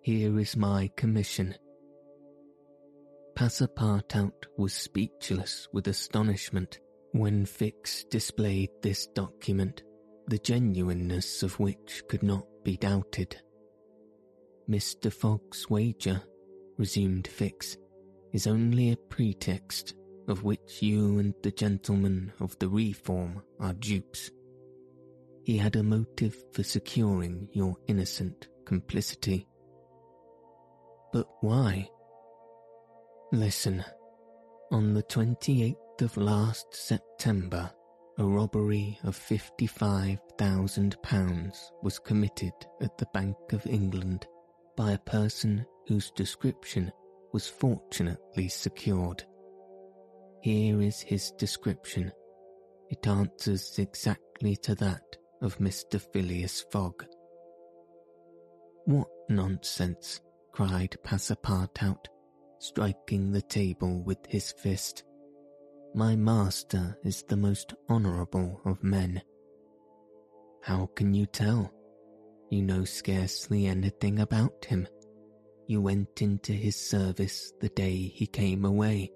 Here 0.00 0.38
is 0.38 0.56
my 0.56 0.90
commission. 0.96 1.54
Passepartout 3.34 4.46
was 4.56 4.72
speechless 4.72 5.68
with 5.70 5.86
astonishment 5.88 6.80
when 7.12 7.44
Fix 7.44 8.04
displayed 8.04 8.70
this 8.80 9.06
document, 9.08 9.82
the 10.28 10.38
genuineness 10.38 11.42
of 11.42 11.60
which 11.60 12.02
could 12.08 12.22
not 12.22 12.46
be 12.64 12.78
doubted. 12.78 13.36
Mr. 14.66 15.12
Fogg's 15.12 15.68
wager, 15.68 16.22
resumed 16.78 17.28
Fix, 17.28 17.76
is 18.32 18.46
only 18.46 18.92
a 18.92 18.96
pretext 19.10 19.92
of 20.26 20.42
which 20.42 20.80
you 20.80 21.18
and 21.18 21.34
the 21.42 21.50
gentlemen 21.50 22.32
of 22.40 22.58
the 22.60 22.68
reform 22.70 23.42
are 23.60 23.74
dupes. 23.74 24.30
He 25.44 25.56
had 25.56 25.76
a 25.76 25.82
motive 25.82 26.36
for 26.52 26.62
securing 26.62 27.48
your 27.52 27.74
innocent 27.88 28.48
complicity. 28.64 29.48
But 31.12 31.26
why? 31.40 31.90
Listen, 33.32 33.84
on 34.70 34.94
the 34.94 35.02
28th 35.02 36.00
of 36.00 36.16
last 36.16 36.72
September, 36.72 37.72
a 38.18 38.24
robbery 38.24 39.00
of 39.02 39.18
£55,000 39.18 41.56
was 41.82 41.98
committed 41.98 42.52
at 42.80 42.96
the 42.98 43.08
Bank 43.12 43.36
of 43.52 43.66
England 43.66 44.28
by 44.76 44.92
a 44.92 44.98
person 44.98 45.66
whose 45.88 46.12
description 46.12 46.92
was 47.32 47.48
fortunately 47.48 48.46
secured. 48.48 49.24
Here 50.42 50.80
is 50.80 51.00
his 51.00 51.32
description. 51.32 52.12
It 52.90 53.04
answers 53.06 53.78
exactly 53.78 54.56
to 54.56 54.74
that 54.76 55.16
of 55.42 55.58
Mr. 55.58 56.00
Phileas 56.12 56.64
Fogg. 56.70 57.04
What 58.84 59.08
nonsense, 59.28 60.20
cried 60.52 60.96
Passepartout, 61.04 62.06
striking 62.58 63.32
the 63.32 63.42
table 63.42 64.02
with 64.02 64.18
his 64.28 64.52
fist. 64.52 65.04
My 65.94 66.16
master 66.16 66.96
is 67.04 67.22
the 67.24 67.36
most 67.36 67.74
honourable 67.90 68.60
of 68.64 68.82
men. 68.82 69.20
How 70.62 70.86
can 70.94 71.12
you 71.12 71.26
tell? 71.26 71.72
You 72.50 72.62
know 72.62 72.84
scarcely 72.84 73.66
anything 73.66 74.20
about 74.20 74.64
him. 74.64 74.86
You 75.66 75.80
went 75.80 76.22
into 76.22 76.52
his 76.52 76.76
service 76.76 77.52
the 77.60 77.68
day 77.70 77.96
he 77.96 78.26
came 78.26 78.64
away, 78.64 79.10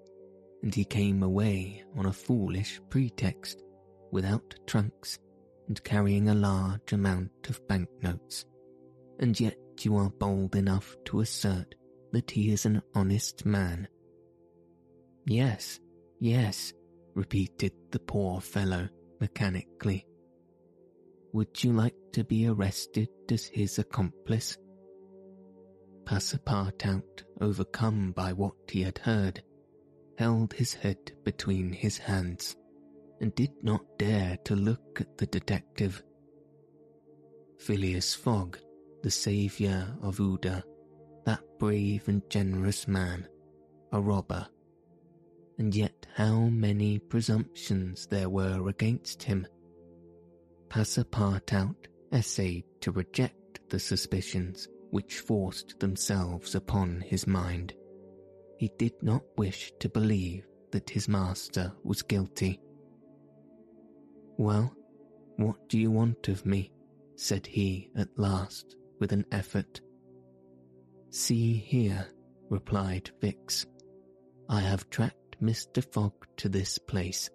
and 0.61 0.73
he 0.73 0.83
came 0.83 1.23
away 1.23 1.83
on 1.95 2.05
a 2.05 2.13
foolish 2.13 2.81
pretext, 2.89 3.63
without 4.11 4.55
trunks, 4.65 5.19
and 5.67 5.83
carrying 5.83 6.29
a 6.29 6.35
large 6.35 6.93
amount 6.93 7.31
of 7.49 7.65
banknotes. 7.67 8.45
And 9.19 9.39
yet 9.39 9.57
you 9.81 9.97
are 9.97 10.09
bold 10.09 10.55
enough 10.55 10.95
to 11.05 11.19
assert 11.21 11.75
that 12.11 12.31
he 12.31 12.51
is 12.51 12.65
an 12.65 12.81
honest 12.95 13.45
man. 13.45 13.87
Yes, 15.25 15.79
Yes, 16.19 16.73
repeated 17.13 17.73
the 17.91 17.99
poor 17.99 18.41
fellow 18.41 18.89
mechanically. 19.19 20.05
Would 21.33 21.63
you 21.63 21.73
like 21.73 21.95
to 22.13 22.23
be 22.23 22.47
arrested 22.47 23.09
as 23.29 23.45
his 23.45 23.77
accomplice? 23.77 24.57
Passepartout, 26.05 27.23
overcome 27.39 28.13
by 28.13 28.33
what 28.33 28.55
he 28.69 28.81
had 28.81 28.97
heard, 28.97 29.43
held 30.17 30.53
his 30.53 30.73
head 30.73 31.11
between 31.23 31.71
his 31.71 31.97
hands 31.99 32.55
and 33.19 33.33
did 33.35 33.51
not 33.63 33.97
dare 33.97 34.37
to 34.45 34.55
look 34.55 35.01
at 35.01 35.17
the 35.17 35.25
detective. 35.25 36.03
Phileas 37.59 38.13
Fogg, 38.13 38.59
the 39.03 39.11
saviour 39.11 39.87
of 40.01 40.17
Aouda, 40.17 40.63
that 41.25 41.41
brave 41.59 42.07
and 42.07 42.21
generous 42.29 42.87
man, 42.87 43.27
a 43.91 43.99
robber, 43.99 44.47
and 45.57 45.75
yet 45.75 46.05
how 46.15 46.41
many 46.41 46.99
presumptions 46.99 48.05
there 48.07 48.29
were 48.29 48.69
against 48.69 49.23
him. 49.23 49.47
Passepartout 50.69 51.75
essayed 52.11 52.65
to 52.81 52.91
reject 52.91 53.69
the 53.69 53.79
suspicions 53.79 54.67
which 54.91 55.19
forced 55.19 55.79
themselves 55.79 56.55
upon 56.55 57.01
his 57.01 57.27
mind. 57.27 57.73
He 58.57 58.71
did 58.77 58.93
not 59.01 59.23
wish 59.37 59.71
to 59.79 59.89
believe 59.89 60.45
that 60.71 60.89
his 60.89 61.07
master 61.07 61.73
was 61.83 62.01
guilty. 62.01 62.59
Well, 64.37 64.73
what 65.37 65.67
do 65.67 65.79
you 65.79 65.91
want 65.91 66.27
of 66.27 66.45
me? 66.45 66.71
said 67.15 67.47
he 67.47 67.89
at 67.95 68.09
last 68.17 68.75
with 68.99 69.11
an 69.11 69.25
effort. 69.31 69.81
See 71.09 71.53
here, 71.53 72.05
replied 72.49 73.09
Fix. 73.19 73.65
I 74.47 74.61
have 74.61 74.89
tracked 74.89 75.41
Mr. 75.41 75.83
Fogg 75.91 76.13
to 76.37 76.49
this 76.49 76.77
place, 76.77 77.29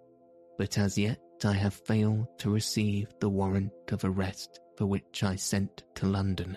but 0.59 0.79
as 0.79 0.97
yet 0.97 1.21
I 1.45 1.53
have 1.55 1.75
failed 1.75 2.27
to 2.39 2.51
receive 2.51 3.09
the 3.21 3.29
warrant 3.29 3.73
of 3.91 4.05
arrest 4.05 4.61
for 4.77 4.87
which 4.87 5.25
I 5.25 5.35
sent 5.35 5.83
to 5.97 6.07
London. 6.07 6.57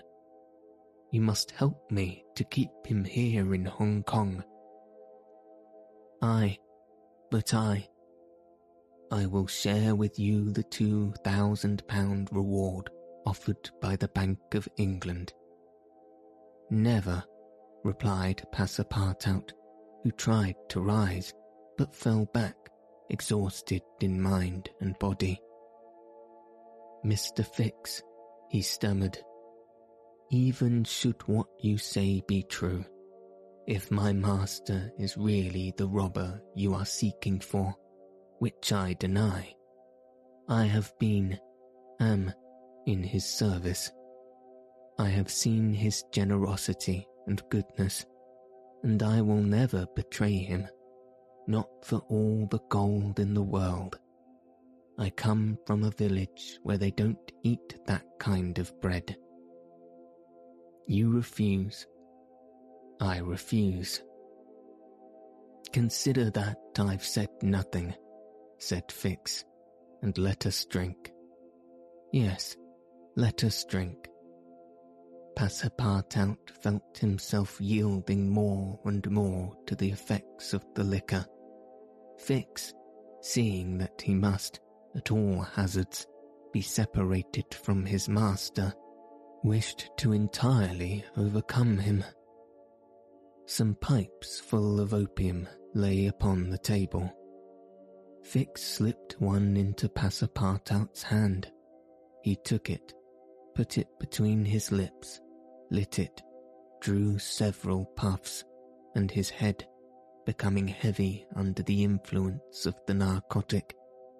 You 1.10 1.20
must 1.20 1.50
help 1.50 1.90
me 1.90 2.24
to 2.36 2.44
keep 2.44 2.70
him 2.84 3.04
here 3.04 3.54
in 3.54 3.64
Hong 3.64 4.04
Kong. 4.04 4.44
I, 6.22 6.58
but 7.30 7.52
I, 7.54 7.88
I 9.10 9.26
will 9.26 9.46
share 9.46 9.94
with 9.94 10.18
you 10.18 10.50
the 10.50 10.64
two 10.64 11.12
thousand 11.24 11.86
pound 11.86 12.28
reward 12.32 12.90
offered 13.24 13.70
by 13.80 13.96
the 13.96 14.08
Bank 14.08 14.38
of 14.54 14.68
England. 14.76 15.32
Never, 16.70 17.22
replied 17.84 18.42
Passepartout 18.52 19.52
who 20.02 20.10
tried 20.12 20.54
to 20.68 20.80
rise 20.80 21.32
but 21.76 21.94
fell 21.94 22.26
back, 22.32 22.56
exhausted 23.10 23.82
in 24.00 24.20
mind 24.20 24.70
and 24.80 24.98
body. 24.98 25.40
Mr. 27.04 27.44
Fix, 27.44 28.02
he 28.48 28.62
stammered, 28.62 29.18
even 30.30 30.84
should 30.84 31.20
what 31.26 31.46
you 31.60 31.76
say 31.76 32.22
be 32.26 32.42
true, 32.44 32.84
if 33.66 33.90
my 33.90 34.12
master 34.12 34.92
is 34.98 35.16
really 35.16 35.72
the 35.76 35.88
robber 35.88 36.40
you 36.54 36.74
are 36.74 36.86
seeking 36.86 37.40
for, 37.40 37.74
which 38.38 38.72
I 38.72 38.94
deny, 38.94 39.54
I 40.48 40.64
have 40.64 40.92
been, 40.98 41.38
am, 42.00 42.32
in 42.86 43.02
his 43.02 43.24
service. 43.24 43.90
I 44.98 45.08
have 45.08 45.30
seen 45.30 45.74
his 45.74 46.04
generosity 46.12 47.06
and 47.26 47.42
goodness 47.50 48.06
and 48.86 49.02
I 49.02 49.20
will 49.20 49.42
never 49.42 49.84
betray 49.96 50.36
him, 50.36 50.68
not 51.48 51.68
for 51.82 51.98
all 52.08 52.46
the 52.50 52.60
gold 52.68 53.18
in 53.18 53.34
the 53.34 53.42
world. 53.42 53.98
I 54.96 55.10
come 55.10 55.58
from 55.66 55.82
a 55.82 55.90
village 55.90 56.58
where 56.62 56.78
they 56.78 56.92
don't 56.92 57.32
eat 57.42 57.76
that 57.86 58.04
kind 58.20 58.58
of 58.58 58.80
bread. 58.80 59.16
You 60.86 61.10
refuse. 61.10 61.84
I 63.00 63.18
refuse. 63.18 64.02
Consider 65.72 66.30
that 66.30 66.58
I've 66.78 67.04
said 67.04 67.28
nothing, 67.42 67.92
said 68.58 68.90
Fix, 68.90 69.44
and 70.02 70.16
let 70.18 70.46
us 70.46 70.64
drink. 70.66 71.12
Yes, 72.12 72.56
let 73.16 73.44
us 73.44 73.64
drink. 73.64 74.08
Passepartout 75.36 76.50
felt 76.62 76.98
himself 76.98 77.60
yielding 77.60 78.30
more 78.30 78.80
and 78.84 79.08
more 79.10 79.54
to 79.66 79.76
the 79.76 79.90
effects 79.90 80.54
of 80.54 80.64
the 80.74 80.84
liquor. 80.84 81.26
Fix, 82.18 82.72
seeing 83.20 83.76
that 83.78 84.00
he 84.00 84.14
must, 84.14 84.60
at 84.96 85.10
all 85.10 85.42
hazards, 85.42 86.06
be 86.52 86.62
separated 86.62 87.52
from 87.52 87.84
his 87.84 88.08
master, 88.08 88.72
wished 89.44 89.90
to 89.98 90.12
entirely 90.12 91.04
overcome 91.16 91.76
him. 91.76 92.02
Some 93.44 93.74
pipes 93.74 94.40
full 94.40 94.80
of 94.80 94.94
opium 94.94 95.46
lay 95.74 96.06
upon 96.06 96.48
the 96.48 96.58
table. 96.58 97.12
Fix 98.26 98.60
slipped 98.60 99.20
one 99.20 99.56
into 99.56 99.88
Passepartout's 99.88 101.04
hand. 101.04 101.52
He 102.22 102.34
took 102.34 102.70
it, 102.70 102.92
put 103.54 103.78
it 103.78 103.86
between 104.00 104.44
his 104.44 104.72
lips, 104.72 105.20
lit 105.70 106.00
it, 106.00 106.22
drew 106.80 107.20
several 107.20 107.84
puffs, 107.84 108.44
and 108.96 109.12
his 109.12 109.30
head, 109.30 109.64
becoming 110.24 110.66
heavy 110.66 111.24
under 111.36 111.62
the 111.62 111.84
influence 111.84 112.66
of 112.66 112.74
the 112.88 112.94
narcotic, 112.94 113.76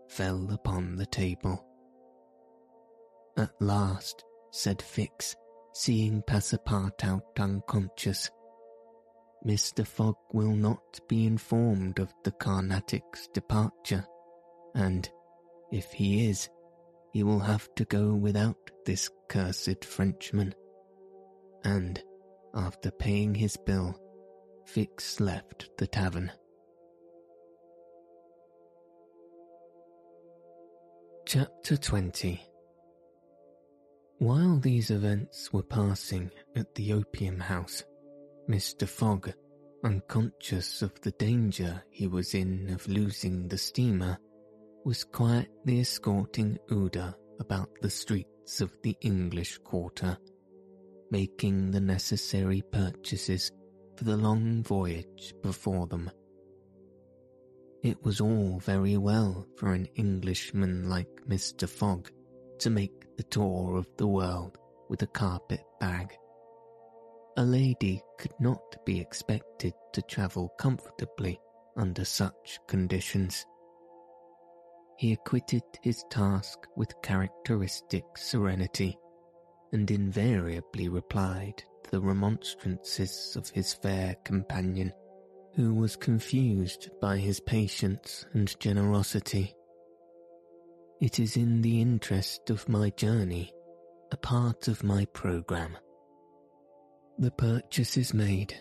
fell 0.09 0.53
upon 0.53 0.95
the 0.95 1.07
table. 1.07 1.67
At 3.37 3.51
last, 3.61 4.25
said 4.53 4.81
Fix, 4.81 5.35
seeing 5.75 6.23
Passepartout 6.23 7.23
unconscious, 7.41 8.31
Mr. 9.45 9.87
Fogg 9.87 10.17
will 10.33 10.55
not 10.55 11.01
be 11.09 11.27
informed 11.27 11.99
of 11.99 12.13
the 12.25 12.33
Carnatic's 12.33 13.29
departure, 13.29 14.07
and, 14.75 15.09
if 15.73 15.93
he 15.93 16.29
is, 16.29 16.49
he 17.13 17.23
will 17.23 17.41
have 17.41 17.69
to 17.75 17.85
go 17.85 18.15
without 18.15 18.71
this 18.85 19.11
cursed 19.29 19.85
Frenchman 19.85 20.55
and, 21.67 22.03
after 22.55 22.91
paying 22.91 23.35
his 23.35 23.57
bill, 23.57 23.99
Fix 24.65 25.21
left 25.21 25.69
the 25.79 25.87
tavern. 25.87 26.31
Chapter 31.27 31.77
20 31.77 32.41
While 34.19 34.59
these 34.59 34.91
events 34.91 35.53
were 35.53 35.63
passing 35.63 36.31
at 36.55 36.75
the 36.77 36.93
opium 36.93 37.41
house, 37.41 37.83
Mr. 38.49 38.87
Fogg, 38.87 39.33
unconscious 39.85 40.81
of 40.81 40.93
the 41.01 41.11
danger 41.13 41.83
he 41.91 42.07
was 42.07 42.33
in 42.33 42.71
of 42.71 42.87
losing 42.87 43.49
the 43.49 43.59
steamer, 43.59 44.17
was 44.85 45.03
quietly 45.03 45.81
escorting 45.81 46.57
Aouda 46.71 47.13
about 47.41 47.69
the 47.83 47.91
streets 47.91 48.61
of 48.61 48.73
the 48.85 48.97
English 49.01 49.59
quarter, 49.59 50.17
making 51.11 51.73
the 51.73 51.81
necessary 51.81 52.63
purchases 52.71 53.51
for 53.97 54.05
the 54.05 54.17
long 54.17 54.63
voyage 54.63 55.35
before 55.43 55.89
them. 55.89 56.09
It 57.83 58.01
was 58.05 58.21
all 58.21 58.61
very 58.61 58.97
well 58.97 59.45
for 59.57 59.73
an 59.73 59.87
Englishman 59.97 60.89
like 60.89 61.11
Mr. 61.29 61.69
Fogg 61.69 62.11
to 62.61 62.71
make 62.71 63.17
the 63.17 63.25
tour 63.25 63.77
of 63.77 63.89
the 63.97 64.07
world 64.07 64.57
with 64.89 65.03
a 65.03 65.09
carpet 65.09 65.63
bag. 65.81 66.17
A 67.39 67.45
lady 67.45 68.03
could 68.19 68.33
not 68.41 68.83
be 68.87 68.99
expected 68.99 69.75
to 69.93 70.01
travel 70.01 70.49
comfortably 70.59 71.39
under 71.77 72.03
such 72.03 72.59
conditions. 72.67 73.45
He 74.97 75.13
acquitted 75.13 75.63
his 75.83 76.03
task 76.09 76.59
with 76.77 77.03
characteristic 77.03 78.05
serenity 78.17 78.99
and 79.73 79.91
invariably 79.91 80.89
replied 80.89 81.63
to 81.85 81.91
the 81.91 82.01
remonstrances 82.01 83.37
of 83.37 83.51
his 83.51 83.75
fair 83.75 84.17
companion, 84.25 84.91
who 85.55 85.75
was 85.75 85.95
confused 85.95 86.89
by 87.03 87.19
his 87.19 87.41
patience 87.41 88.25
and 88.33 88.59
generosity. 88.61 89.55
It 91.03 91.21
is 91.21 91.37
in 91.37 91.61
the 91.61 91.83
interest 91.83 92.49
of 92.49 92.67
my 92.67 92.89
journey, 92.91 93.53
a 94.11 94.17
part 94.17 94.69
of 94.69 94.83
my 94.83 95.05
programme. 95.13 95.77
The 97.19 97.31
purchases 97.31 98.13
made, 98.13 98.55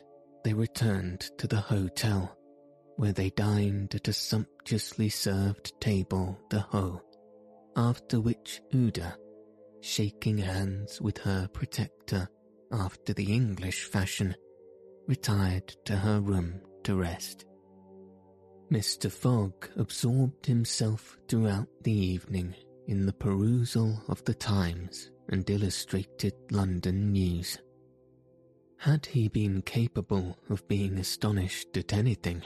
they 0.45 0.53
returned 0.53 1.29
to 1.39 1.45
the 1.45 1.59
hotel, 1.59 2.37
where 2.95 3.11
they 3.11 3.29
dined 3.31 3.93
at 3.95 4.07
a 4.07 4.13
sumptuously 4.13 5.09
served 5.09 5.73
table 5.81 6.39
d'hote, 6.49 7.01
after 7.75 8.21
which 8.21 8.61
Aouda, 8.73 9.17
shaking 9.81 10.37
hands 10.37 11.01
with 11.01 11.17
her 11.17 11.49
protector 11.51 12.29
after 12.71 13.13
the 13.13 13.33
English 13.33 13.83
fashion, 13.85 14.33
retired 15.05 15.75
to 15.83 15.97
her 15.97 16.21
room 16.21 16.61
to 16.83 16.95
rest. 16.95 17.45
Mr. 18.71 19.11
Fogg 19.11 19.69
absorbed 19.75 20.45
himself 20.45 21.17
throughout 21.27 21.67
the 21.83 21.91
evening 21.91 22.55
in 22.87 23.05
the 23.05 23.13
perusal 23.13 24.01
of 24.07 24.23
the 24.23 24.33
Times 24.33 25.11
and 25.27 25.49
Illustrated 25.49 26.33
London 26.51 27.11
News. 27.11 27.57
Had 28.77 29.05
he 29.07 29.27
been 29.27 29.61
capable 29.61 30.37
of 30.49 30.67
being 30.67 30.97
astonished 30.97 31.75
at 31.75 31.93
anything, 31.93 32.43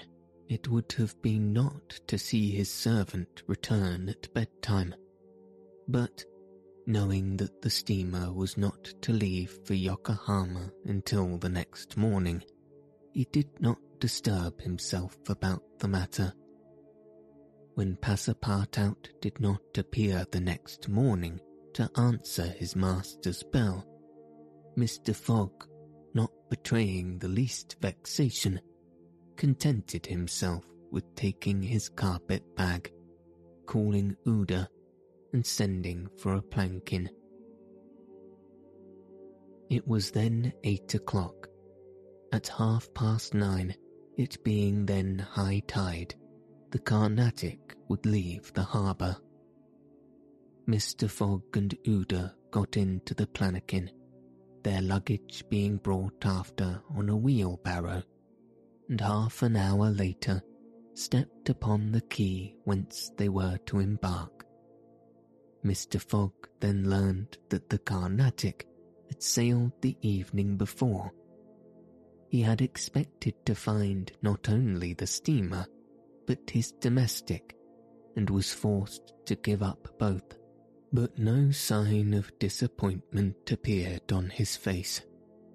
it 0.48 0.68
would 0.68 0.92
have 0.94 1.22
been 1.22 1.54
not 1.54 2.00
to 2.08 2.18
see 2.18 2.52
his 2.52 2.72
servant 2.72 3.44
return 3.48 4.10
at 4.10 4.34
bedtime, 4.34 4.96
but 5.88 6.24
knowing 6.88 7.38
that 7.38 7.62
the 7.62 7.70
steamer 7.70 8.34
was 8.34 8.58
not 8.58 8.84
to 9.02 9.14
leave 9.14 9.60
for 9.66 9.76
Yokohama 9.76 10.72
until 10.86 11.38
the 11.38 11.50
next 11.50 11.98
morning, 11.98 12.44
he 13.14 13.26
did 13.32 13.48
not 13.60 13.78
disturb 14.00 14.60
himself 14.62 15.18
about 15.30 15.62
the 15.80 15.88
matter. 15.88 16.34
When 17.76 17.96
Passepartout 17.98 19.10
did 19.22 19.40
not 19.40 19.62
appear 19.78 20.26
the 20.32 20.40
next 20.40 20.90
morning 20.90 21.40
to 21.74 21.92
answer 21.96 22.48
his 22.48 22.76
master's 22.76 23.44
bell, 23.44 23.86
Mr. 24.76 25.16
Fogg, 25.16 25.68
not 26.20 26.32
betraying 26.50 27.18
the 27.18 27.30
least 27.30 27.78
vexation, 27.80 28.60
contented 29.38 30.06
himself 30.06 30.66
with 30.92 31.06
taking 31.16 31.62
his 31.62 31.88
carpet 31.88 32.44
bag, 32.58 32.92
calling 33.66 34.14
Aouda, 34.28 34.68
and 35.32 35.46
sending 35.46 36.10
for 36.18 36.34
a 36.34 36.42
palanquin. 36.42 37.10
It 39.70 39.88
was 39.88 40.12
then 40.12 40.52
eight 40.66 40.94
o'clock. 40.94 41.48
At 42.34 42.50
half 42.50 42.94
past 42.94 43.34
nine, 43.34 43.74
it 44.18 44.44
being 44.44 44.86
then 44.86 45.20
high 45.20 45.62
tide, 45.68 46.16
the 46.72 46.80
Carnatic 46.80 47.78
would 47.88 48.06
leave 48.06 48.52
the 48.54 48.64
harbour. 48.64 49.16
Mr. 50.68 51.10
Fogg 51.10 51.56
and 51.56 51.74
Aouda 51.88 52.34
got 52.52 52.76
into 52.76 53.14
the 53.14 53.28
palanquin, 53.28 53.90
their 54.64 54.82
luggage 54.82 55.44
being 55.50 55.78
brought 55.78 56.26
after 56.26 56.82
on 56.96 57.10
a 57.10 57.16
wheelbarrow, 57.16 58.04
and 58.90 59.02
half 59.02 59.42
an 59.42 59.56
hour 59.56 59.90
later 59.90 60.42
stepped 60.94 61.50
upon 61.50 61.92
the 61.92 62.02
quay 62.02 62.56
whence 62.64 63.12
they 63.18 63.30
were 63.30 63.58
to 63.66 63.80
embark. 63.80 64.46
Mr. 65.66 66.02
Fogg 66.02 66.34
then 66.60 66.90
learned 66.90 67.38
that 67.50 67.70
the 67.70 67.80
Carnatic 67.80 68.68
had 69.10 69.22
sailed 69.22 69.72
the 69.82 69.98
evening 70.02 70.58
before 70.58 71.14
he 72.30 72.42
had 72.42 72.62
expected 72.62 73.34
to 73.46 73.56
find 73.56 74.12
not 74.22 74.50
only 74.50 74.94
the 74.94 75.08
steamer, 75.08 75.66
but 76.28 76.50
his 76.50 76.72
domestic, 76.74 77.56
and 78.16 78.30
was 78.30 78.54
forced 78.54 79.14
to 79.26 79.36
give 79.36 79.64
up 79.64 79.88
both. 79.98 80.38
But 80.92 81.20
no 81.20 81.52
sign 81.52 82.14
of 82.16 82.38
disappointment 82.40 83.52
appeared 83.52 84.12
on 84.12 84.30
his 84.30 84.56
face, 84.56 85.02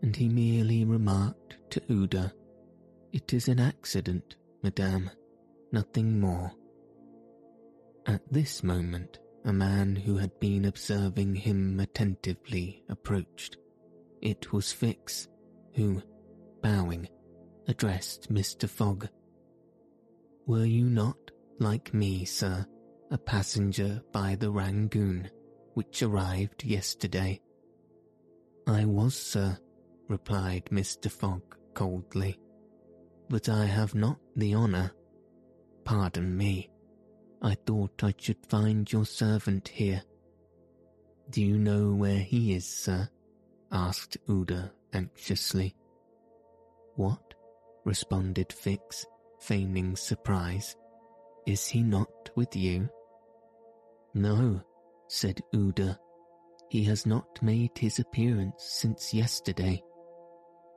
and 0.00 0.14
he 0.14 0.28
merely 0.28 0.84
remarked 0.84 1.56
to 1.70 1.80
Aouda, 1.80 2.32
It 3.12 3.32
is 3.32 3.48
an 3.48 3.58
accident, 3.58 4.36
madame, 4.62 5.10
nothing 5.72 6.20
more. 6.20 6.52
At 8.06 8.22
this 8.32 8.62
moment, 8.62 9.18
a 9.44 9.52
man 9.52 9.96
who 9.96 10.16
had 10.16 10.38
been 10.38 10.66
observing 10.66 11.34
him 11.34 11.80
attentively 11.80 12.84
approached. 12.88 13.56
It 14.22 14.52
was 14.52 14.72
Fix, 14.72 15.28
who, 15.74 16.00
bowing, 16.62 17.08
addressed 17.66 18.32
Mr. 18.32 18.68
Fogg. 18.68 19.08
Were 20.46 20.64
you 20.64 20.84
not, 20.84 21.30
like 21.58 21.92
me, 21.92 22.24
sir, 22.24 22.66
a 23.10 23.18
passenger 23.18 24.02
by 24.12 24.34
the 24.34 24.50
Rangoon, 24.50 25.30
which 25.74 26.02
arrived 26.02 26.64
yesterday? 26.64 27.40
I 28.66 28.84
was, 28.84 29.14
sir, 29.14 29.58
replied 30.08 30.66
Mr. 30.66 31.10
Fogg 31.10 31.42
coldly, 31.74 32.38
but 33.28 33.48
I 33.48 33.66
have 33.66 33.94
not 33.94 34.18
the 34.36 34.54
honour. 34.54 34.92
Pardon 35.84 36.36
me, 36.36 36.70
I 37.42 37.56
thought 37.66 38.02
I 38.02 38.14
should 38.16 38.46
find 38.46 38.90
your 38.90 39.04
servant 39.04 39.68
here. 39.68 40.02
Do 41.30 41.42
you 41.42 41.58
know 41.58 41.94
where 41.94 42.18
he 42.18 42.54
is, 42.54 42.66
sir? 42.66 43.08
asked 43.70 44.16
Aouda 44.28 44.70
anxiously. 44.92 45.74
What? 46.96 47.34
responded 47.84 48.52
Fix, 48.52 49.04
feigning 49.40 49.96
surprise. 49.96 50.76
Is 51.46 51.66
he 51.66 51.82
not 51.82 52.30
with 52.34 52.56
you? 52.56 52.88
No, 54.14 54.62
said 55.08 55.40
Aouda. 55.54 55.98
He 56.70 56.84
has 56.84 57.04
not 57.04 57.42
made 57.42 57.76
his 57.76 57.98
appearance 57.98 58.64
since 58.64 59.12
yesterday. 59.12 59.82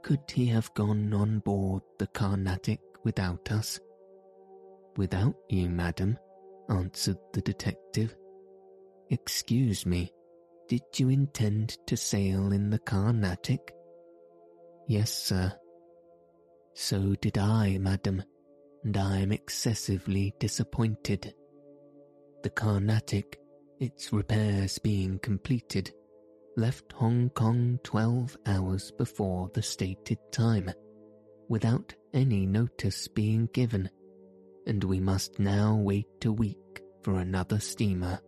Could 0.04 0.30
he 0.32 0.46
have 0.48 0.74
gone 0.74 1.14
on 1.14 1.40
board 1.40 1.84
the 1.98 2.08
Carnatic 2.08 2.80
without 3.04 3.52
us? 3.52 3.80
Without 4.98 5.36
you, 5.50 5.70
madam, 5.70 6.18
answered 6.70 7.18
the 7.34 7.42
detective. 7.42 8.16
Excuse 9.10 9.86
me, 9.86 10.12
did 10.68 10.84
you 10.98 11.10
intend 11.10 11.78
to 11.88 11.96
sail 11.96 12.52
in 12.52 12.70
the 12.70 12.80
Carnatic? 12.80 13.74
Yes, 14.88 15.12
sir, 15.12 15.54
so 16.74 17.16
did 17.16 17.38
I, 17.38 17.78
madam, 17.80 18.24
and 18.88 18.96
I 18.96 19.18
am 19.18 19.34
excessively 19.34 20.34
disappointed. 20.40 21.34
The 22.42 22.50
Carnatic, 22.50 23.38
its 23.82 24.14
repairs 24.14 24.80
being 24.80 25.20
completed, 25.20 25.92
left 26.56 26.94
Hong 26.94 27.30
Kong 27.32 27.82
twelve 27.84 28.38
hours 28.46 28.92
before 28.92 29.52
the 29.54 29.62
stated 29.62 30.20
time, 30.32 30.72
without 31.50 31.94
any 32.14 32.46
notice 32.46 33.10
being 33.10 33.50
given, 33.52 33.90
and 34.66 34.82
we 34.86 35.02
must 35.02 35.38
now 35.38 35.76
wait 35.76 36.24
a 36.24 36.32
week 36.32 36.82
for 37.04 37.20
another 37.20 37.60
steamer. 37.60 38.22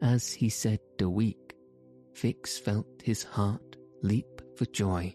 As 0.00 0.32
he 0.32 0.48
said 0.48 0.80
a 0.98 1.10
week, 1.10 1.54
Fix 2.14 2.56
felt 2.56 3.02
his 3.04 3.22
heart 3.22 3.76
leap 4.00 4.40
for 4.56 4.64
joy 4.64 5.14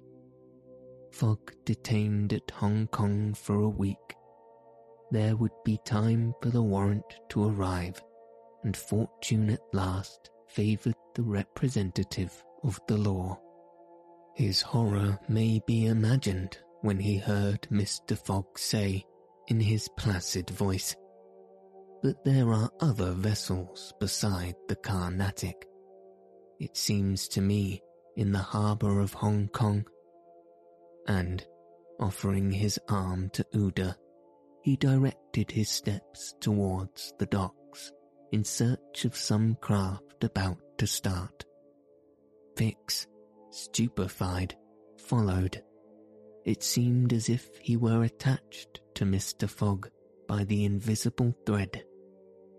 Fogg 1.13 1.53
detained 1.63 2.33
at 2.33 2.49
Hong 2.51 2.87
Kong 2.87 3.35
for 3.35 3.61
a 3.61 3.69
week. 3.69 3.97
There 5.11 5.35
would 5.35 5.51
be 5.63 5.79
time 5.85 6.33
for 6.41 6.49
the 6.49 6.63
warrant 6.63 7.05
to 7.29 7.47
arrive, 7.49 8.01
and 8.63 8.75
fortune 8.75 9.51
at 9.51 9.61
last 9.73 10.31
favoured 10.47 10.95
the 11.13 11.21
representative 11.21 12.43
of 12.63 12.79
the 12.87 12.97
law. 12.97 13.39
His 14.35 14.61
horror 14.61 15.19
may 15.29 15.61
be 15.67 15.85
imagined 15.85 16.57
when 16.81 16.99
he 16.99 17.17
heard 17.17 17.61
Mr. 17.71 18.17
Fogg 18.17 18.57
say, 18.57 19.05
in 19.49 19.59
his 19.59 19.87
placid 19.97 20.49
voice, 20.49 20.95
But 22.01 22.25
there 22.25 22.51
are 22.51 22.71
other 22.79 23.11
vessels 23.11 23.93
beside 23.99 24.55
the 24.67 24.75
Carnatic. 24.75 25.67
It 26.59 26.75
seems 26.75 27.27
to 27.29 27.41
me 27.41 27.83
in 28.15 28.31
the 28.31 28.39
harbour 28.39 28.99
of 28.99 29.13
Hong 29.13 29.47
Kong. 29.49 29.85
And, 31.07 31.45
offering 31.99 32.51
his 32.51 32.79
arm 32.89 33.29
to 33.33 33.45
Aouda, 33.53 33.95
he 34.63 34.77
directed 34.77 35.51
his 35.51 35.69
steps 35.69 36.33
towards 36.39 37.13
the 37.19 37.25
docks 37.25 37.91
in 38.31 38.43
search 38.43 39.05
of 39.05 39.15
some 39.15 39.55
craft 39.61 40.23
about 40.23 40.57
to 40.77 40.87
start. 40.87 41.45
Fix, 42.55 43.07
stupefied, 43.51 44.55
followed. 44.97 45.61
It 46.45 46.63
seemed 46.63 47.13
as 47.13 47.29
if 47.29 47.49
he 47.61 47.77
were 47.77 48.03
attached 48.03 48.81
to 48.95 49.05
Mr. 49.05 49.49
Fogg 49.49 49.89
by 50.27 50.43
the 50.45 50.65
invisible 50.65 51.35
thread. 51.45 51.83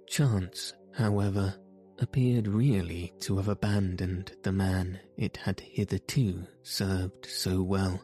Chance, 0.07 0.75
however, 0.95 1.55
appeared 1.99 2.49
really 2.49 3.13
to 3.21 3.37
have 3.37 3.49
abandoned 3.49 4.33
the 4.43 4.53
man 4.53 4.99
it 5.17 5.37
had 5.39 5.61
hitherto 5.61 6.47
served 6.63 7.27
so 7.27 7.63
well. 7.63 8.01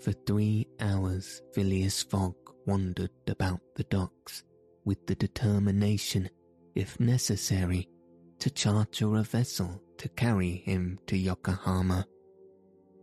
For 0.00 0.12
three 0.12 0.66
hours 0.80 1.42
Phileas 1.52 2.02
Fogg 2.02 2.34
wandered 2.66 3.10
about 3.28 3.60
the 3.76 3.84
docks 3.84 4.44
with 4.84 5.06
the 5.06 5.14
determination, 5.14 6.30
if 6.74 6.98
necessary, 6.98 7.86
to 8.38 8.48
charter 8.48 9.16
a 9.16 9.22
vessel 9.22 9.82
to 9.98 10.08
carry 10.08 10.62
him 10.64 10.98
to 11.06 11.18
Yokohama. 11.18 12.06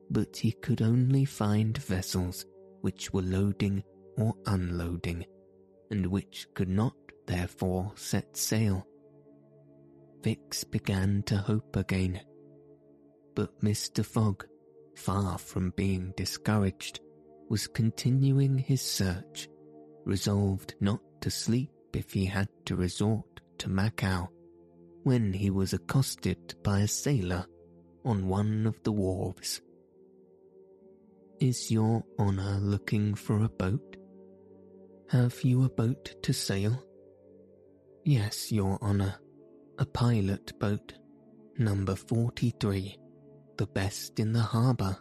But 0.10 0.36
he 0.38 0.54
could 0.54 0.82
only 0.82 1.24
find 1.24 1.78
vessels 1.78 2.46
which 2.82 3.14
were 3.14 3.22
loading 3.22 3.84
or 4.18 4.34
unloading, 4.48 5.24
and 5.92 6.08
which 6.08 6.48
could 6.56 6.70
not 6.70 6.96
therefore 7.28 7.92
set 7.96 8.36
sail. 8.36 8.88
Fix 10.24 10.64
began 10.64 11.22
to 11.28 11.38
hope 11.38 11.76
again. 11.76 12.22
But 13.36 13.62
Mr. 13.62 14.04
Fogg, 14.04 14.48
far 14.98 15.38
from 15.38 15.72
being 15.78 16.14
discouraged, 16.18 17.00
was 17.50 17.68
continuing 17.68 18.58
his 18.58 18.82
search, 18.82 19.48
resolved 20.06 20.76
not 20.82 21.00
to 21.22 21.30
sleep 21.30 21.72
if 21.94 22.12
he 22.12 22.26
had 22.26 22.50
to 22.66 22.76
resort 22.76 23.42
to 23.60 23.70
Macao, 23.70 24.30
when 25.04 25.32
he 25.32 25.50
was 25.50 25.74
accosted 25.74 26.56
by 26.64 26.82
a 26.82 26.88
sailor 26.88 27.46
on 28.04 28.28
one 28.28 28.66
of 28.66 28.82
the 28.84 28.92
wharves. 28.92 29.62
Is 31.40 31.72
your 31.72 32.04
honour 32.20 32.60
looking 32.60 33.14
for 33.14 33.44
a 33.44 33.50
boat? 33.50 33.96
Have 35.10 35.44
you 35.44 35.64
a 35.64 35.70
boat 35.70 36.16
to 36.24 36.34
sail? 36.34 36.84
Yes, 38.04 38.52
your 38.52 38.80
honour, 38.82 39.16
a 39.78 39.86
pilot 39.86 40.58
boat, 40.60 40.94
number 41.58 41.96
43, 41.96 42.98
the 43.58 43.68
best 43.68 44.20
in 44.20 44.34
the 44.34 44.42
harbour. 44.42 44.98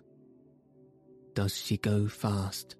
Does 1.34 1.56
she 1.56 1.76
go 1.76 2.08
fast? 2.08 2.76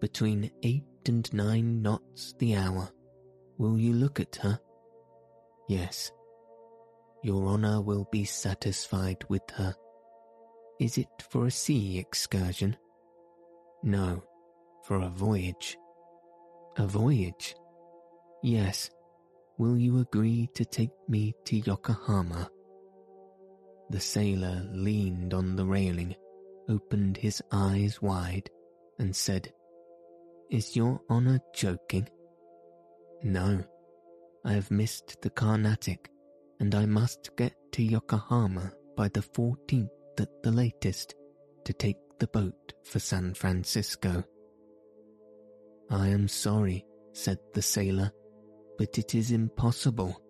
Between 0.00 0.50
eight 0.62 0.84
and 1.06 1.32
nine 1.32 1.82
knots 1.82 2.34
the 2.38 2.56
hour. 2.56 2.88
Will 3.58 3.78
you 3.78 3.92
look 3.94 4.20
at 4.20 4.36
her? 4.36 4.60
Yes. 5.68 6.12
Your 7.22 7.46
honour 7.46 7.80
will 7.80 8.06
be 8.12 8.24
satisfied 8.24 9.24
with 9.28 9.42
her. 9.54 9.74
Is 10.78 10.98
it 10.98 11.08
for 11.30 11.46
a 11.46 11.50
sea 11.50 11.98
excursion? 11.98 12.76
No, 13.82 14.22
for 14.84 14.96
a 15.00 15.08
voyage. 15.08 15.78
A 16.76 16.86
voyage? 16.86 17.54
Yes, 18.42 18.90
Will 19.58 19.78
you 19.78 20.00
agree 20.00 20.50
to 20.54 20.66
take 20.66 20.90
me 21.08 21.34
to 21.46 21.56
Yokohama? 21.56 22.50
The 23.90 24.00
sailor 24.00 24.66
leaned 24.72 25.32
on 25.32 25.56
the 25.56 25.64
railing, 25.64 26.14
opened 26.68 27.16
his 27.16 27.42
eyes 27.52 28.02
wide, 28.02 28.50
and 28.98 29.14
said, 29.14 29.52
Is 30.50 30.76
your 30.76 31.00
honour 31.08 31.40
joking? 31.54 32.08
No, 33.22 33.64
I 34.44 34.52
have 34.52 34.70
missed 34.70 35.20
the 35.22 35.30
Carnatic, 35.30 36.10
and 36.60 36.74
I 36.74 36.86
must 36.86 37.30
get 37.36 37.54
to 37.72 37.82
Yokohama 37.82 38.72
by 38.96 39.08
the 39.08 39.20
14th 39.20 39.88
at 40.18 40.42
the 40.42 40.52
latest 40.52 41.14
to 41.64 41.72
take 41.72 41.98
the 42.18 42.26
boat 42.28 42.72
for 42.84 42.98
San 42.98 43.34
Francisco. 43.34 44.24
I 45.90 46.08
am 46.08 46.26
sorry, 46.26 46.84
said 47.12 47.38
the 47.54 47.62
sailor 47.62 48.10
but 48.78 48.98
it 48.98 49.14
is 49.14 49.30
impossible. 49.30 50.20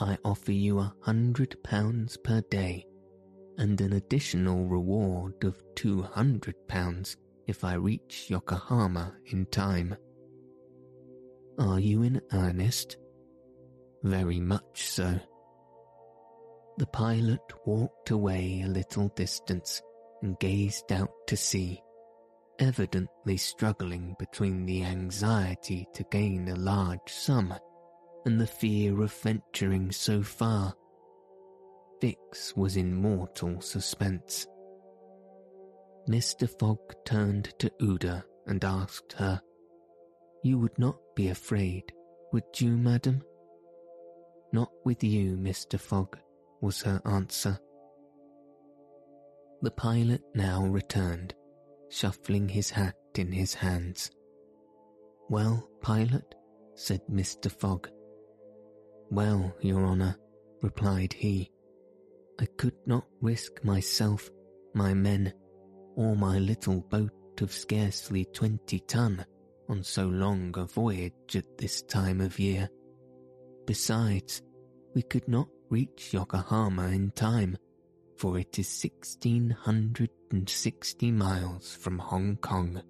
I 0.00 0.16
offer 0.24 0.52
you 0.52 0.78
a 0.78 0.94
hundred 1.00 1.62
pounds 1.62 2.16
per 2.16 2.40
day 2.42 2.86
and 3.58 3.80
an 3.80 3.92
additional 3.92 4.64
reward 4.66 5.44
of 5.44 5.62
two 5.74 6.02
hundred 6.02 6.54
pounds 6.68 7.16
if 7.46 7.64
I 7.64 7.74
reach 7.74 8.30
Yokohama 8.30 9.14
in 9.26 9.46
time. 9.46 9.94
Are 11.58 11.78
you 11.78 12.02
in 12.02 12.20
earnest? 12.32 12.96
Very 14.02 14.40
much 14.40 14.88
so. 14.88 15.20
The 16.78 16.86
pilot 16.86 17.42
walked 17.66 18.10
away 18.10 18.62
a 18.64 18.68
little 18.68 19.08
distance 19.08 19.82
and 20.22 20.38
gazed 20.38 20.90
out 20.92 21.10
to 21.26 21.36
sea 21.36 21.82
evidently 22.60 23.38
struggling 23.38 24.14
between 24.18 24.66
the 24.66 24.84
anxiety 24.84 25.88
to 25.94 26.04
gain 26.10 26.46
a 26.48 26.54
large 26.54 27.08
sum 27.08 27.54
and 28.24 28.40
the 28.40 28.46
fear 28.46 29.02
of 29.02 29.12
venturing 29.12 29.92
so 29.92 30.22
far. 30.22 30.74
Fix 32.00 32.56
was 32.56 32.76
in 32.76 32.94
mortal 32.94 33.60
suspense. 33.60 34.46
Mr. 36.08 36.48
Fogg 36.58 36.78
turned 37.04 37.52
to 37.58 37.70
Aouda 37.80 38.24
and 38.46 38.64
asked 38.64 39.12
her, 39.14 39.40
You 40.42 40.58
would 40.58 40.78
not 40.78 40.96
be 41.14 41.28
afraid, 41.28 41.92
would 42.32 42.44
you, 42.58 42.76
madam? 42.76 43.22
Not 44.52 44.70
with 44.84 45.04
you, 45.04 45.36
Mr. 45.36 45.78
Fogg, 45.78 46.18
was 46.60 46.82
her 46.82 47.00
answer. 47.04 47.58
The 49.62 49.70
pilot 49.70 50.22
now 50.34 50.64
returned 50.64 51.34
shuffling 51.90 52.48
his 52.48 52.70
hat 52.70 52.94
in 53.16 53.32
his 53.32 53.52
hands. 53.52 54.10
Well, 55.28 55.68
pilot, 55.82 56.34
said 56.74 57.02
Mr. 57.10 57.50
Fogg. 57.50 57.88
Well, 59.10 59.54
your 59.60 59.84
honour, 59.84 60.16
replied 60.62 61.12
he, 61.12 61.50
I 62.38 62.46
could 62.56 62.76
not 62.86 63.06
risk 63.20 63.64
myself, 63.64 64.30
my 64.74 64.94
men, 64.94 65.32
or 65.96 66.16
my 66.16 66.38
little 66.38 66.80
boat 66.80 67.12
of 67.40 67.52
scarcely 67.52 68.24
twenty 68.26 68.80
ton 68.80 69.24
on 69.68 69.82
so 69.82 70.06
long 70.06 70.54
a 70.56 70.64
voyage 70.64 71.36
at 71.36 71.58
this 71.58 71.82
time 71.82 72.20
of 72.20 72.38
year. 72.38 72.68
Besides, 73.66 74.42
we 74.94 75.02
could 75.02 75.28
not 75.28 75.48
reach 75.68 76.12
Yokohama 76.12 76.88
in 76.88 77.10
time 77.12 77.56
for 78.20 78.38
it 78.38 78.58
is 78.58 78.84
1660 78.84 81.10
miles 81.10 81.74
from 81.74 81.98
Hong 81.98 82.36
Kong. 82.36 82.82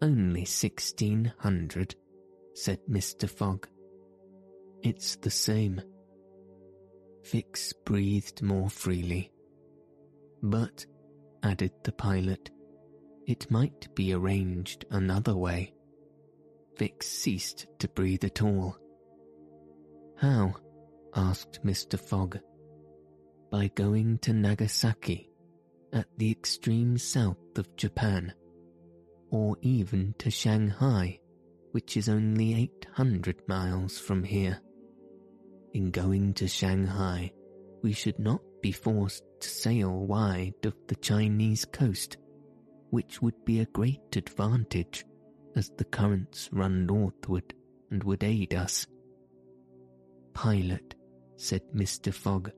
Only 0.00 0.42
1600, 0.42 1.96
said 2.54 2.78
Mr. 2.88 3.28
Fogg. 3.28 3.66
It's 4.82 5.16
the 5.16 5.30
same. 5.30 5.80
Fix 7.22 7.72
breathed 7.84 8.42
more 8.42 8.68
freely. 8.68 9.30
But, 10.42 10.84
added 11.44 11.70
the 11.84 11.92
pilot, 11.92 12.50
it 13.26 13.48
might 13.48 13.94
be 13.94 14.12
arranged 14.12 14.84
another 14.90 15.36
way. 15.36 15.72
Fix 16.74 17.06
ceased 17.06 17.66
to 17.78 17.88
breathe 17.88 18.24
at 18.24 18.42
all. 18.42 18.76
How? 20.16 20.56
asked 21.14 21.60
Mr. 21.64 21.98
Fogg 21.98 22.38
by 23.50 23.68
going 23.68 24.18
to 24.18 24.32
Nagasaki 24.32 25.30
at 25.92 26.06
the 26.16 26.30
extreme 26.30 26.98
south 26.98 27.56
of 27.56 27.76
Japan, 27.76 28.32
or 29.30 29.56
even 29.60 30.14
to 30.18 30.30
Shanghai, 30.30 31.20
which 31.70 31.96
is 31.96 32.08
only 32.08 32.54
800 32.54 33.46
miles 33.46 33.98
from 33.98 34.24
here. 34.24 34.60
In 35.74 35.90
going 35.90 36.34
to 36.34 36.46
Shanghai, 36.46 37.32
we 37.82 37.92
should 37.92 38.18
not 38.18 38.42
be 38.60 38.72
forced 38.72 39.24
to 39.40 39.48
sail 39.48 40.06
wide 40.06 40.64
of 40.64 40.74
the 40.86 40.96
Chinese 40.96 41.64
coast, 41.64 42.18
which 42.90 43.22
would 43.22 43.44
be 43.46 43.60
a 43.60 43.66
great 43.66 44.16
advantage 44.16 45.06
as 45.56 45.70
the 45.70 45.84
currents 45.84 46.50
run 46.52 46.84
northward 46.84 47.54
and 47.90 48.04
would 48.04 48.22
aid 48.22 48.54
us. 48.54 48.86
Pilot, 50.34 50.94
said 51.36 51.62
Mr. 51.74 52.12
Fogg, 52.12 52.50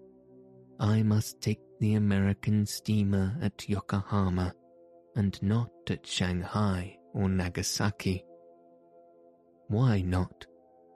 I 0.81 1.05
must 1.05 1.41
take 1.41 1.61
the 1.79 1.95
American 1.95 2.67
steamer 2.67 3.37
at 3.41 3.69
Yokohama 3.69 4.53
and 5.15 5.41
not 5.41 5.71
at 5.89 6.05
Shanghai 6.05 6.99
or 7.13 7.29
Nagasaki. 7.29 8.25
Why 9.69 10.03
not? 10.03 10.47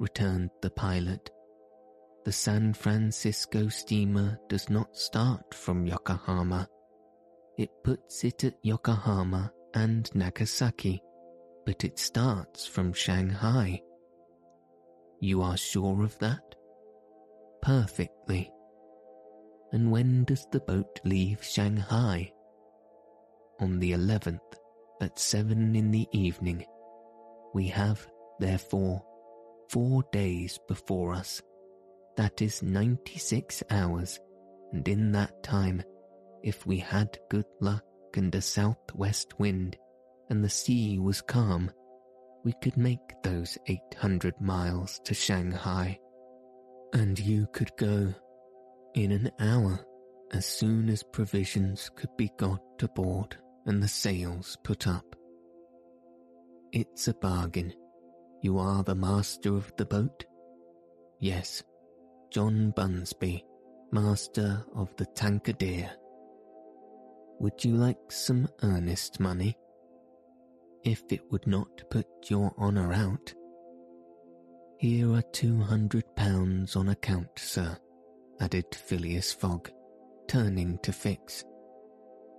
returned 0.00 0.50
the 0.62 0.70
pilot. 0.70 1.30
The 2.28 2.32
San 2.32 2.74
Francisco 2.74 3.68
steamer 3.68 4.38
does 4.50 4.68
not 4.68 4.94
start 4.94 5.54
from 5.54 5.86
Yokohama. 5.86 6.68
It 7.56 7.70
puts 7.82 8.22
it 8.22 8.44
at 8.44 8.58
Yokohama 8.62 9.50
and 9.72 10.14
Nagasaki, 10.14 11.02
but 11.64 11.84
it 11.84 11.98
starts 11.98 12.66
from 12.66 12.92
Shanghai. 12.92 13.80
You 15.20 15.40
are 15.40 15.56
sure 15.56 16.04
of 16.04 16.18
that? 16.18 16.54
Perfectly. 17.62 18.52
And 19.72 19.90
when 19.90 20.24
does 20.24 20.46
the 20.52 20.60
boat 20.60 21.00
leave 21.04 21.42
Shanghai? 21.42 22.30
On 23.58 23.78
the 23.78 23.92
11th, 23.92 24.52
at 25.00 25.18
seven 25.18 25.74
in 25.74 25.90
the 25.90 26.06
evening. 26.12 26.66
We 27.54 27.68
have, 27.68 28.06
therefore, 28.38 29.02
four 29.70 30.04
days 30.12 30.58
before 30.68 31.14
us. 31.14 31.40
That 32.18 32.42
is 32.42 32.64
96 32.64 33.62
hours, 33.70 34.18
and 34.72 34.88
in 34.88 35.12
that 35.12 35.40
time, 35.44 35.84
if 36.42 36.66
we 36.66 36.78
had 36.78 37.16
good 37.30 37.44
luck 37.60 37.84
and 38.16 38.34
a 38.34 38.40
southwest 38.40 39.38
wind, 39.38 39.76
and 40.28 40.42
the 40.42 40.48
sea 40.48 40.98
was 40.98 41.20
calm, 41.20 41.70
we 42.44 42.54
could 42.60 42.76
make 42.76 42.98
those 43.22 43.56
800 43.68 44.34
miles 44.40 44.98
to 45.04 45.14
Shanghai. 45.14 46.00
And 46.92 47.16
you 47.20 47.46
could 47.52 47.70
go 47.76 48.12
in 48.94 49.12
an 49.12 49.30
hour 49.38 49.78
as 50.32 50.44
soon 50.44 50.88
as 50.88 51.04
provisions 51.12 51.88
could 51.94 52.10
be 52.16 52.32
got 52.36 52.82
aboard 52.82 53.36
and 53.66 53.80
the 53.80 53.86
sails 53.86 54.58
put 54.64 54.88
up. 54.88 55.14
It's 56.72 57.06
a 57.06 57.14
bargain. 57.14 57.72
You 58.42 58.58
are 58.58 58.82
the 58.82 58.96
master 58.96 59.54
of 59.54 59.72
the 59.76 59.86
boat? 59.86 60.24
Yes, 61.20 61.62
John 62.30 62.72
Bunsby, 62.76 63.42
master 63.90 64.62
of 64.74 64.94
the 64.96 65.06
Tankadere. 65.06 65.90
Would 67.40 67.64
you 67.64 67.74
like 67.74 68.10
some 68.10 68.48
earnest 68.62 69.18
money? 69.18 69.56
If 70.84 71.02
it 71.10 71.22
would 71.30 71.46
not 71.46 71.68
put 71.90 72.06
your 72.26 72.54
honour 72.58 72.92
out. 72.92 73.32
Here 74.78 75.10
are 75.12 75.22
two 75.32 75.58
hundred 75.60 76.04
pounds 76.16 76.76
on 76.76 76.90
account, 76.90 77.30
sir, 77.36 77.76
added 78.40 78.74
Phileas 78.74 79.32
Fogg, 79.32 79.70
turning 80.28 80.78
to 80.82 80.92
Fix. 80.92 81.44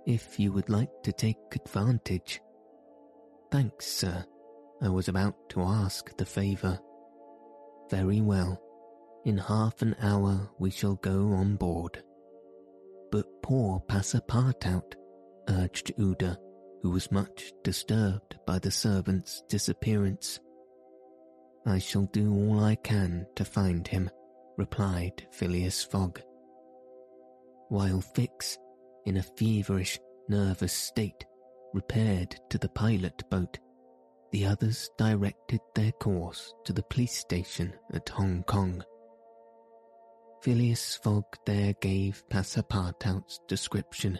If 0.06 0.38
you 0.38 0.52
would 0.52 0.70
like 0.70 1.02
to 1.02 1.12
take 1.12 1.36
advantage. 1.52 2.40
Thanks, 3.50 3.86
sir. 3.86 4.24
I 4.80 4.88
was 4.88 5.08
about 5.08 5.34
to 5.50 5.62
ask 5.62 6.16
the 6.16 6.24
favour. 6.24 6.78
Very 7.90 8.20
well. 8.20 8.62
In 9.24 9.36
half 9.36 9.82
an 9.82 9.94
hour 10.00 10.50
we 10.58 10.70
shall 10.70 10.94
go 10.96 11.32
on 11.32 11.56
board. 11.56 12.02
But 13.12 13.26
poor 13.42 13.80
Passepartout, 13.88 14.94
urged 15.48 15.92
Aouda, 15.98 16.38
who 16.82 16.90
was 16.90 17.12
much 17.12 17.52
disturbed 17.62 18.38
by 18.46 18.58
the 18.58 18.70
servant's 18.70 19.42
disappearance. 19.48 20.40
I 21.66 21.78
shall 21.78 22.06
do 22.06 22.32
all 22.32 22.64
I 22.64 22.76
can 22.76 23.26
to 23.36 23.44
find 23.44 23.86
him, 23.86 24.08
replied 24.56 25.26
Phileas 25.32 25.84
Fogg. 25.84 26.22
While 27.68 28.00
Fix, 28.00 28.56
in 29.04 29.18
a 29.18 29.22
feverish, 29.22 29.98
nervous 30.28 30.72
state, 30.72 31.26
repaired 31.74 32.40
to 32.48 32.56
the 32.56 32.70
pilot 32.70 33.22
boat, 33.30 33.58
the 34.32 34.46
others 34.46 34.88
directed 34.96 35.60
their 35.74 35.92
course 35.92 36.54
to 36.64 36.72
the 36.72 36.84
police 36.84 37.18
station 37.18 37.74
at 37.92 38.08
Hong 38.08 38.44
Kong. 38.44 38.82
Phileas 40.42 40.96
Fogg 40.96 41.24
there 41.44 41.74
gave 41.82 42.26
Passepartout's 42.30 43.40
description 43.46 44.18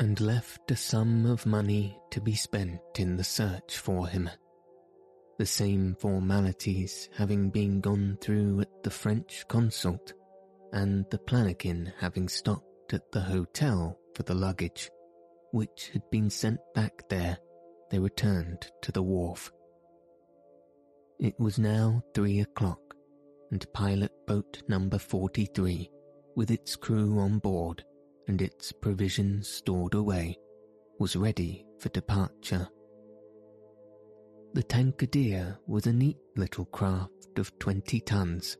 and 0.00 0.20
left 0.20 0.68
a 0.72 0.76
sum 0.76 1.24
of 1.24 1.46
money 1.46 1.96
to 2.10 2.20
be 2.20 2.34
spent 2.34 2.80
in 2.98 3.16
the 3.16 3.22
search 3.22 3.78
for 3.78 4.08
him. 4.08 4.28
The 5.38 5.46
same 5.46 5.94
formalities 6.00 7.08
having 7.16 7.50
been 7.50 7.80
gone 7.80 8.18
through 8.20 8.62
at 8.62 8.82
the 8.82 8.90
French 8.90 9.46
consulate, 9.46 10.12
and 10.72 11.04
the 11.10 11.18
palanquin 11.18 11.92
having 12.00 12.28
stopped 12.28 12.92
at 12.92 13.12
the 13.12 13.20
hotel 13.20 13.96
for 14.16 14.24
the 14.24 14.34
luggage, 14.34 14.90
which 15.52 15.90
had 15.92 16.02
been 16.10 16.28
sent 16.28 16.58
back 16.74 17.08
there, 17.08 17.38
they 17.90 18.00
returned 18.00 18.68
to 18.82 18.90
the 18.90 19.02
wharf. 19.02 19.52
It 21.20 21.38
was 21.38 21.56
now 21.56 22.02
three 22.14 22.40
o'clock, 22.40 22.81
and 23.52 23.72
pilot 23.72 24.10
boat 24.26 24.62
number 24.66 24.98
43, 24.98 25.88
with 26.34 26.50
its 26.50 26.74
crew 26.74 27.18
on 27.20 27.38
board 27.38 27.84
and 28.26 28.42
its 28.42 28.72
provisions 28.72 29.46
stored 29.46 29.94
away, 29.94 30.36
was 30.98 31.14
ready 31.16 31.64
for 31.78 31.90
departure. 31.90 32.66
The 34.54 34.62
Tankadere 34.62 35.58
was 35.66 35.86
a 35.86 35.92
neat 35.92 36.18
little 36.36 36.64
craft 36.66 37.38
of 37.38 37.56
20 37.58 38.00
tons, 38.00 38.56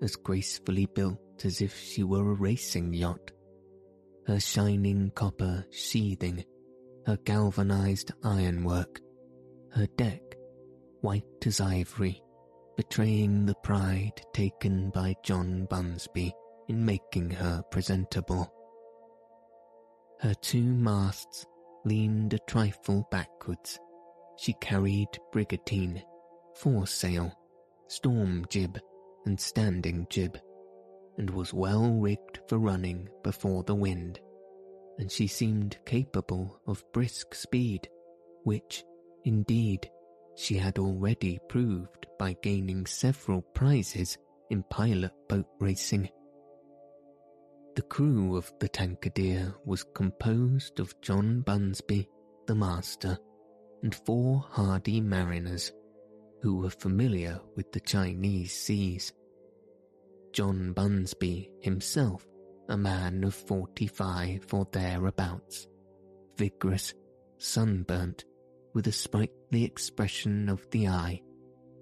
as 0.00 0.16
gracefully 0.16 0.86
built 0.86 1.44
as 1.44 1.60
if 1.60 1.76
she 1.76 2.04
were 2.04 2.30
a 2.30 2.34
racing 2.34 2.94
yacht. 2.94 3.32
Her 4.26 4.38
shining 4.38 5.10
copper 5.14 5.64
sheathing, 5.70 6.44
her 7.06 7.16
galvanized 7.24 8.12
ironwork, 8.22 9.00
her 9.70 9.86
deck 9.96 10.22
white 11.00 11.24
as 11.44 11.60
ivory, 11.60 12.21
betraying 12.76 13.46
the 13.46 13.54
pride 13.56 14.20
taken 14.32 14.90
by 14.90 15.14
John 15.22 15.66
Bunsby 15.70 16.32
in 16.68 16.84
making 16.84 17.30
her 17.30 17.62
presentable. 17.70 18.52
Her 20.20 20.34
two 20.34 20.62
masts 20.62 21.44
leaned 21.84 22.32
a 22.34 22.38
trifle 22.40 23.06
backwards. 23.10 23.78
She 24.36 24.54
carried 24.54 25.08
brigantine, 25.32 26.02
foresail, 26.54 27.32
storm 27.88 28.46
jib, 28.48 28.78
and 29.26 29.38
standing 29.38 30.06
jib, 30.08 30.38
and 31.18 31.28
was 31.30 31.52
well 31.52 31.92
rigged 31.92 32.40
for 32.48 32.58
running 32.58 33.08
before 33.22 33.62
the 33.64 33.74
wind, 33.74 34.20
and 34.98 35.10
she 35.10 35.26
seemed 35.26 35.78
capable 35.84 36.60
of 36.66 36.84
brisk 36.92 37.34
speed, 37.34 37.88
which, 38.44 38.84
indeed, 39.24 39.90
she 40.34 40.56
had 40.56 40.78
already 40.78 41.38
proved 41.48 42.06
by 42.18 42.36
gaining 42.42 42.86
several 42.86 43.42
prizes 43.42 44.18
in 44.50 44.62
pilot 44.64 45.12
boat 45.28 45.46
racing. 45.60 46.08
The 47.74 47.82
crew 47.82 48.36
of 48.36 48.52
the 48.60 48.68
Tankadere 48.68 49.54
was 49.64 49.84
composed 49.94 50.78
of 50.78 51.00
John 51.00 51.42
Bunsby, 51.46 52.06
the 52.46 52.54
master, 52.54 53.18
and 53.82 53.94
four 53.94 54.44
hardy 54.50 55.00
mariners 55.00 55.72
who 56.42 56.58
were 56.58 56.70
familiar 56.70 57.40
with 57.56 57.72
the 57.72 57.80
Chinese 57.80 58.52
seas. 58.52 59.12
John 60.32 60.74
Bunsby 60.74 61.50
himself, 61.60 62.26
a 62.68 62.76
man 62.76 63.24
of 63.24 63.34
forty-five 63.34 64.52
or 64.52 64.66
thereabouts, 64.70 65.66
vigorous, 66.36 66.94
sunburnt, 67.38 68.24
with 68.74 68.86
a 68.86 68.92
sprightly 68.92 69.64
expression 69.64 70.48
of 70.48 70.66
the 70.70 70.88
eye 70.88 71.20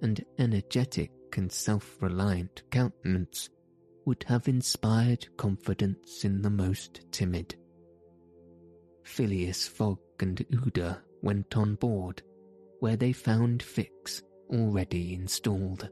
and 0.03 0.25
energetic 0.39 1.13
and 1.37 1.51
self-reliant 1.51 2.63
countenance 2.71 3.49
would 4.05 4.25
have 4.27 4.49
inspired 4.49 5.27
confidence 5.37 6.25
in 6.25 6.43
the 6.43 6.51
most 6.51 7.01
timid. 7.13 7.55
Phileas 9.05 9.69
Fogg 9.69 9.99
and 10.21 10.39
Aouda 10.53 10.99
went 11.23 11.57
on 11.57 11.75
board, 11.77 12.23
where 12.81 12.97
they 12.97 13.13
found 13.13 13.63
Fix 13.63 14.23
already 14.51 15.15
installed. 15.15 15.89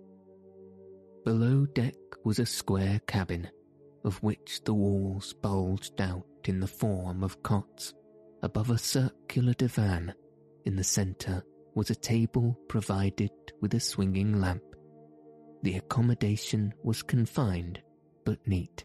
Below 1.24 1.66
deck 1.66 1.94
was 2.24 2.38
a 2.38 2.46
square 2.46 3.00
cabin, 3.06 3.48
of 4.04 4.22
which 4.22 4.62
the 4.64 4.74
walls 4.74 5.34
bulged 5.34 6.00
out 6.00 6.24
in 6.44 6.60
the 6.60 6.66
form 6.66 7.22
of 7.22 7.42
cots 7.42 7.92
above 8.42 8.70
a 8.70 8.78
circular 8.78 9.52
divan 9.52 10.14
in 10.68 10.76
the 10.76 10.84
centre 10.84 11.42
was 11.74 11.88
a 11.88 11.94
table 11.94 12.54
provided 12.68 13.30
with 13.62 13.72
a 13.72 13.80
swinging 13.80 14.38
lamp. 14.38 14.62
The 15.62 15.76
accommodation 15.76 16.74
was 16.84 17.02
confined 17.02 17.80
but 18.26 18.46
neat. 18.46 18.84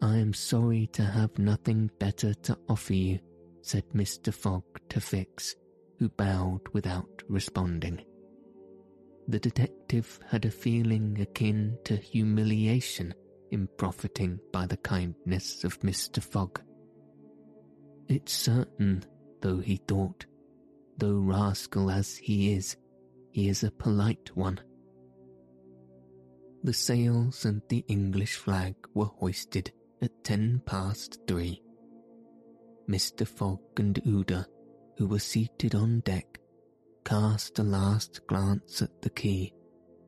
I 0.00 0.18
am 0.18 0.32
sorry 0.32 0.86
to 0.92 1.02
have 1.02 1.36
nothing 1.38 1.90
better 1.98 2.32
to 2.34 2.56
offer 2.68 2.94
you, 2.94 3.18
said 3.62 3.82
Mr. 3.92 4.32
Fogg 4.32 4.62
to 4.90 5.00
Fix, 5.00 5.56
who 5.98 6.08
bowed 6.08 6.60
without 6.72 7.22
responding. 7.28 8.04
the 9.28 9.40
detective 9.40 10.20
had 10.30 10.44
a 10.44 10.50
feeling 10.50 11.20
akin 11.20 11.76
to 11.82 11.96
humiliation 11.96 13.12
in 13.50 13.68
profiting 13.76 14.38
by 14.52 14.66
the 14.66 14.76
kindness 14.76 15.64
of 15.64 15.80
Mr. 15.80 16.22
Fogg. 16.22 16.60
It's 18.08 18.32
certain, 18.32 19.04
though 19.40 19.58
he 19.58 19.76
thought, 19.76 20.26
though 20.98 21.18
rascal 21.18 21.90
as 21.90 22.16
he 22.16 22.52
is, 22.52 22.76
he 23.30 23.48
is 23.48 23.62
a 23.62 23.70
polite 23.70 24.30
one. 24.34 24.60
The 26.62 26.72
sails 26.72 27.44
and 27.44 27.62
the 27.68 27.84
English 27.88 28.36
flag 28.36 28.74
were 28.94 29.04
hoisted 29.06 29.72
at 30.02 30.24
ten 30.24 30.62
past 30.66 31.20
three. 31.26 31.62
Mr. 32.88 33.26
Fogg 33.26 33.60
and 33.76 33.96
Aouda, 34.04 34.46
who 34.96 35.06
were 35.06 35.18
seated 35.18 35.74
on 35.74 36.00
deck, 36.00 36.40
cast 37.04 37.58
a 37.58 37.62
last 37.62 38.26
glance 38.26 38.82
at 38.82 39.02
the 39.02 39.10
quay 39.10 39.52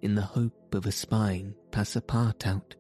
in 0.03 0.15
the 0.15 0.23
hope 0.23 0.75
of 0.75 0.87
espying 0.87 1.55
Passepartout. 1.71 2.75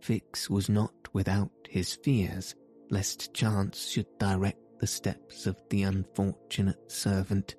Fix 0.00 0.48
was 0.48 0.68
not 0.68 0.94
without 1.12 1.50
his 1.68 1.94
fears 1.94 2.54
lest 2.90 3.34
chance 3.34 3.88
should 3.88 4.06
direct 4.18 4.60
the 4.78 4.86
steps 4.86 5.46
of 5.46 5.56
the 5.70 5.82
unfortunate 5.82 6.90
servant 6.90 7.56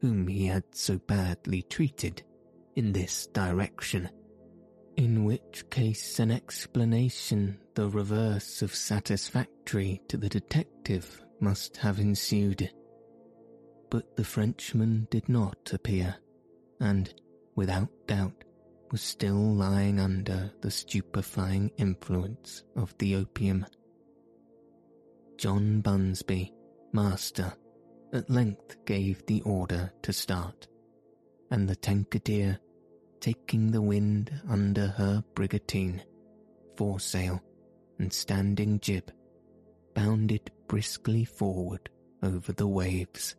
whom 0.00 0.26
he 0.26 0.46
had 0.46 0.64
so 0.72 0.98
badly 0.98 1.62
treated 1.62 2.22
in 2.76 2.92
this 2.92 3.26
direction, 3.28 4.08
in 4.96 5.24
which 5.24 5.64
case 5.70 6.18
an 6.18 6.30
explanation 6.30 7.58
the 7.74 7.88
reverse 7.88 8.62
of 8.62 8.74
satisfactory 8.74 10.00
to 10.08 10.16
the 10.16 10.28
detective 10.28 11.22
must 11.40 11.76
have 11.76 11.98
ensued. 11.98 12.70
But 13.90 14.16
the 14.16 14.24
Frenchman 14.24 15.08
did 15.10 15.28
not 15.28 15.72
appear, 15.72 16.16
and, 16.80 17.12
without 17.56 17.90
doubt, 18.06 18.44
was 18.90 19.02
still 19.02 19.54
lying 19.54 20.00
under 20.00 20.50
the 20.60 20.70
stupefying 20.70 21.70
influence 21.76 22.62
of 22.76 22.96
the 22.98 23.16
opium. 23.16 23.66
John 25.40 25.80
Bunsby, 25.80 26.52
master, 26.92 27.50
at 28.12 28.28
length 28.28 28.76
gave 28.84 29.24
the 29.24 29.40
order 29.40 29.90
to 30.02 30.12
start, 30.12 30.68
and 31.50 31.66
the 31.66 31.76
Tankadere, 31.76 32.58
taking 33.20 33.70
the 33.70 33.80
wind 33.80 34.30
under 34.50 34.88
her 34.88 35.24
brigantine, 35.34 36.02
foresail, 36.76 37.42
and 37.98 38.12
standing 38.12 38.80
jib, 38.80 39.10
bounded 39.94 40.50
briskly 40.68 41.24
forward 41.24 41.88
over 42.22 42.52
the 42.52 42.68
waves. 42.68 43.34